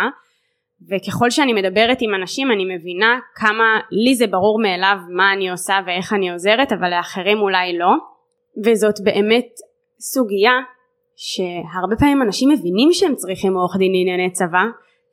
וככל 0.89 1.29
שאני 1.29 1.53
מדברת 1.53 1.97
עם 2.01 2.15
אנשים 2.15 2.51
אני 2.51 2.75
מבינה 2.75 3.19
כמה 3.35 3.79
לי 3.91 4.15
זה 4.15 4.27
ברור 4.27 4.61
מאליו 4.61 4.97
מה 5.09 5.33
אני 5.33 5.49
עושה 5.49 5.75
ואיך 5.85 6.13
אני 6.13 6.31
עוזרת 6.31 6.71
אבל 6.71 6.89
לאחרים 6.89 7.37
אולי 7.37 7.77
לא. 7.77 7.91
וזאת 8.65 8.95
באמת 9.03 9.47
סוגיה 9.99 10.53
שהרבה 11.15 11.95
פעמים 11.99 12.21
אנשים 12.21 12.49
מבינים 12.49 12.89
שהם 12.91 13.15
צריכים 13.15 13.57
עורך 13.57 13.77
דין 13.77 13.91
לענייני 13.91 14.31
צבא 14.31 14.63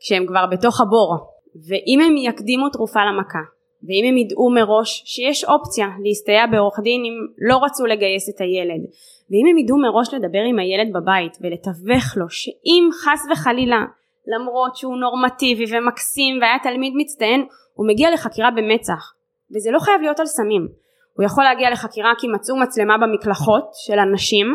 כשהם 0.00 0.26
כבר 0.26 0.46
בתוך 0.46 0.80
הבור. 0.80 1.32
ואם 1.68 2.00
הם 2.00 2.16
יקדימו 2.16 2.68
תרופה 2.68 3.00
למכה 3.04 3.44
ואם 3.86 4.04
הם 4.08 4.16
ידעו 4.16 4.50
מראש 4.50 5.02
שיש 5.06 5.44
אופציה 5.44 5.86
להסתייע 6.04 6.46
בעורך 6.46 6.80
דין 6.82 7.00
אם 7.04 7.14
לא 7.48 7.56
רצו 7.64 7.86
לגייס 7.86 8.28
את 8.28 8.40
הילד 8.40 8.82
ואם 9.30 9.46
הם 9.50 9.58
ידעו 9.58 9.78
מראש 9.78 10.14
לדבר 10.14 10.42
עם 10.48 10.58
הילד 10.58 10.92
בבית 10.92 11.38
ולתווך 11.40 12.16
לו 12.16 12.26
שאם 12.30 12.88
חס 12.92 13.26
וחלילה 13.32 13.80
למרות 14.26 14.76
שהוא 14.76 14.96
נורמטיבי 14.96 15.64
ומקסים 15.70 16.38
והיה 16.40 16.56
תלמיד 16.62 16.92
מצטיין 16.96 17.46
הוא 17.74 17.88
מגיע 17.88 18.10
לחקירה 18.10 18.50
במצח. 18.50 19.12
וזה 19.54 19.70
לא 19.70 19.78
חייב 19.78 20.00
להיות 20.00 20.20
על 20.20 20.26
סמים. 20.26 20.68
הוא 21.16 21.24
יכול 21.24 21.44
להגיע 21.44 21.70
לחקירה 21.70 22.12
כי 22.18 22.26
מצאו 22.28 22.56
מצלמה 22.56 22.94
במקלחות 22.98 23.70
של 23.74 23.98
אנשים 23.98 24.46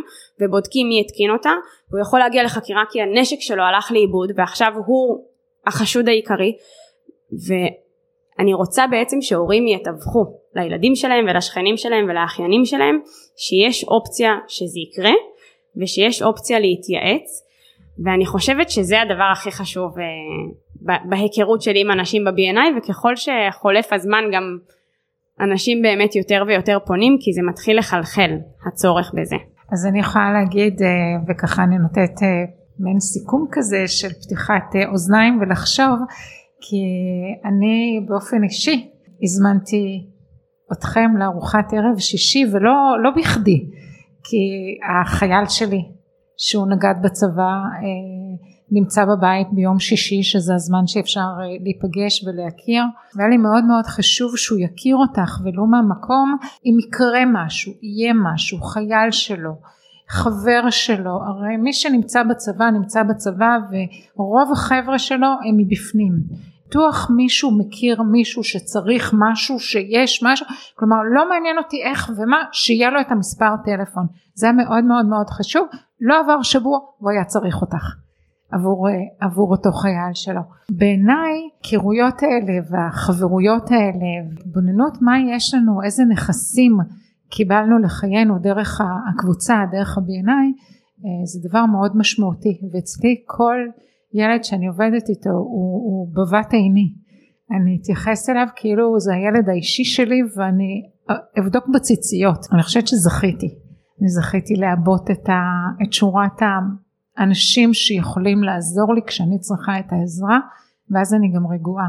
ובודקים 0.41 0.87
מי 0.87 1.01
התקין 1.01 1.31
אותה. 1.31 1.51
הוא 1.91 1.99
יכול 2.01 2.19
להגיע 2.19 2.43
לחקירה 2.43 2.83
כי 2.91 3.01
הנשק 3.01 3.37
שלו 3.39 3.63
הלך 3.63 3.91
לאיבוד 3.91 4.31
ועכשיו 4.35 4.71
הוא 4.85 5.25
החשוד 5.67 6.07
העיקרי. 6.07 6.55
ואני 7.47 8.53
רוצה 8.53 8.87
בעצם 8.87 9.21
שהורים 9.21 9.67
יתווכו 9.67 10.25
לילדים 10.55 10.95
שלהם 10.95 11.25
ולשכנים 11.25 11.77
שלהם 11.77 12.05
ולאחיינים 12.09 12.65
שלהם 12.65 12.99
שיש 13.37 13.83
אופציה 13.83 14.31
שזה 14.47 14.79
יקרה 14.79 15.13
ושיש 15.81 16.21
אופציה 16.21 16.59
להתייעץ 16.59 17.46
ואני 18.05 18.25
חושבת 18.25 18.69
שזה 18.69 19.01
הדבר 19.01 19.29
הכי 19.31 19.51
חשוב 19.51 19.95
uh, 19.97 20.91
בהיכרות 21.09 21.61
שלי 21.61 21.81
עם 21.81 21.91
אנשים 21.91 22.23
ב-B&I 22.25 22.77
וככל 22.77 23.13
שחולף 23.15 23.93
הזמן 23.93 24.23
גם 24.33 24.43
אנשים 25.39 25.81
באמת 25.81 26.15
יותר 26.15 26.43
ויותר 26.47 26.77
פונים 26.85 27.17
כי 27.21 27.33
זה 27.33 27.41
מתחיל 27.49 27.79
לחלחל 27.79 28.31
הצורך 28.67 29.11
בזה. 29.13 29.35
אז 29.73 29.85
אני 29.85 29.99
יכולה 29.99 30.31
להגיד 30.31 30.79
uh, 30.79 30.85
וככה 31.29 31.63
אני 31.63 31.77
נותנת 31.77 32.17
uh, 32.17 32.23
מעין 32.79 32.99
סיכום 32.99 33.47
כזה 33.51 33.87
של 33.87 34.09
פתיחת 34.09 34.75
אוזניים 34.91 35.39
ולחשוב 35.41 35.99
כי 36.61 36.77
אני 37.45 38.05
באופן 38.07 38.43
אישי 38.43 38.89
הזמנתי 39.23 40.07
אתכם 40.71 41.17
לארוחת 41.19 41.73
ערב 41.73 41.99
שישי 41.99 42.45
ולא 42.53 42.73
לא 43.03 43.09
בכדי 43.09 43.65
כי 44.23 44.37
החייל 45.01 45.45
שלי 45.49 45.96
שהוא 46.37 46.67
נגד 46.67 46.95
בצבא 47.03 47.41
אה, 47.41 48.47
נמצא 48.71 49.05
בבית 49.05 49.47
ביום 49.51 49.79
שישי 49.79 50.23
שזה 50.23 50.55
הזמן 50.55 50.87
שאפשר 50.87 51.19
אה, 51.19 51.45
להיפגש 51.63 52.23
ולהכיר. 52.27 52.83
והיה 53.15 53.29
לי 53.29 53.37
מאוד 53.37 53.65
מאוד 53.65 53.85
חשוב 53.85 54.37
שהוא 54.37 54.59
יכיר 54.59 54.95
אותך 54.95 55.39
ולו 55.43 55.67
מהמקום. 55.67 56.37
אם 56.65 56.77
יקרה 56.87 57.23
משהו 57.33 57.73
יהיה 57.81 58.13
משהו 58.13 58.61
חייל 58.61 59.11
שלו 59.11 59.51
חבר 60.09 60.69
שלו, 60.69 61.19
הרי 61.23 61.57
מי 61.57 61.73
שנמצא 61.73 62.23
בצבא 62.23 62.69
נמצא 62.69 63.03
בצבא 63.03 63.57
ורוב 64.17 64.51
החבר'ה 64.51 64.99
שלו 64.99 65.27
הם 65.27 65.57
מבפנים. 65.57 66.13
בטוח 66.67 67.09
מישהו 67.15 67.57
מכיר 67.57 68.01
מישהו 68.01 68.43
שצריך 68.43 69.13
משהו 69.19 69.59
שיש 69.59 70.23
משהו. 70.23 70.45
כלומר 70.75 70.97
לא 71.15 71.29
מעניין 71.29 71.57
אותי 71.57 71.83
איך 71.83 72.11
ומה 72.17 72.37
שיהיה 72.51 72.89
לו 72.89 73.01
את 73.01 73.11
המספר 73.11 73.49
טלפון. 73.65 74.05
זה 74.33 74.51
מאוד 74.51 74.83
מאוד 74.83 75.05
מאוד 75.05 75.29
חשוב 75.29 75.67
לא 76.01 76.19
עבר 76.19 76.41
שבוע 76.41 76.79
והוא 76.99 77.11
היה 77.11 77.25
צריך 77.25 77.61
אותך 77.61 77.95
עבור, 78.51 78.87
עבור 79.19 79.51
אותו 79.51 79.71
חייל 79.71 80.13
שלו. 80.13 80.41
בעיניי 80.71 81.49
היכרויות 81.63 82.23
האלה 82.23 82.59
והחברויות 82.69 83.71
האלה, 83.71 84.29
התבוננות 84.41 84.97
מה 85.01 85.19
יש 85.35 85.53
לנו, 85.53 85.83
איזה 85.83 86.03
נכסים 86.05 86.77
קיבלנו 87.29 87.79
לחיינו 87.79 88.39
דרך 88.39 88.81
הקבוצה, 89.09 89.55
דרך 89.71 89.97
ה-B&I, 89.97 90.47
אה, 91.05 91.25
זה 91.25 91.49
דבר 91.49 91.65
מאוד 91.65 91.97
משמעותי 91.97 92.61
ואצלי 92.73 93.15
כל 93.25 93.57
ילד 94.13 94.43
שאני 94.43 94.67
עובדת 94.67 95.09
איתו 95.09 95.29
הוא, 95.29 95.81
הוא 95.87 96.07
בבת 96.13 96.53
עיני. 96.53 96.93
אני 97.51 97.77
אתייחס 97.81 98.29
אליו 98.29 98.47
כאילו 98.55 98.99
זה 98.99 99.13
הילד 99.13 99.49
האישי 99.49 99.83
שלי 99.83 100.21
ואני 100.35 100.81
אבדוק 101.39 101.67
בציציות. 101.73 102.45
אני 102.53 102.63
חושבת 102.63 102.87
שזכיתי. 102.87 103.66
אני 104.01 104.09
זכיתי 104.09 104.55
לעבות 104.55 105.11
את, 105.11 105.29
ה, 105.29 105.41
את 105.83 105.93
שורת 105.93 106.41
האנשים 107.17 107.73
שיכולים 107.73 108.43
לעזור 108.43 108.93
לי 108.93 109.01
כשאני 109.07 109.39
צריכה 109.39 109.79
את 109.79 109.91
העזרה 109.91 110.39
ואז 110.89 111.13
אני 111.13 111.31
גם 111.35 111.47
רגועה. 111.47 111.87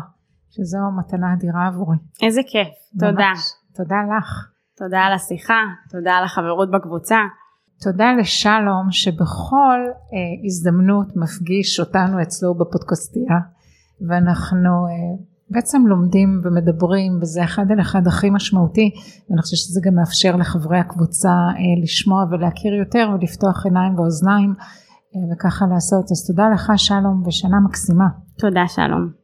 שזו 0.51 0.79
מתנה 0.99 1.33
אדירה 1.33 1.67
עבורי. 1.67 1.97
איזה 2.23 2.41
כיף, 2.47 2.69
ממש. 2.95 3.11
תודה. 3.11 3.33
תודה 3.75 3.97
לך. 4.19 4.49
תודה 4.77 5.01
על 5.01 5.13
השיחה, 5.13 5.63
תודה 5.91 6.13
על 6.13 6.25
החברות 6.25 6.71
בקבוצה. 6.71 7.19
תודה 7.81 8.13
לשלום 8.13 8.91
שבכל 8.91 9.81
אה, 9.89 10.19
הזדמנות 10.45 11.17
מפגיש 11.17 11.81
אותנו 11.81 12.23
אצלו 12.23 12.55
בפודקאסטייה 12.55 13.39
ואנחנו 14.09 14.87
אה, 14.87 15.25
בעצם 15.51 15.87
לומדים 15.87 16.41
ומדברים 16.45 17.19
וזה 17.21 17.45
אחד 17.45 17.67
על 17.73 17.81
אחד 17.81 18.07
הכי 18.07 18.31
משמעותי 18.31 18.91
ואני 19.31 19.43
חושבת 19.43 19.59
שזה 19.59 19.81
גם 19.85 19.95
מאפשר 19.95 20.37
לחברי 20.37 20.79
הקבוצה 20.79 21.29
אה, 21.31 21.83
לשמוע 21.83 22.25
ולהכיר 22.31 22.75
יותר 22.75 23.11
ולפתוח 23.15 23.65
עיניים 23.65 23.99
ואוזניים 23.99 24.55
אה, 24.59 25.21
וככה 25.33 25.65
לעשות 25.67 26.05
אז 26.13 26.27
תודה 26.27 26.49
לך 26.55 26.73
שלום 26.77 27.23
ושנה 27.27 27.61
מקסימה. 27.67 28.07
תודה 28.39 28.65
שלום. 28.69 29.19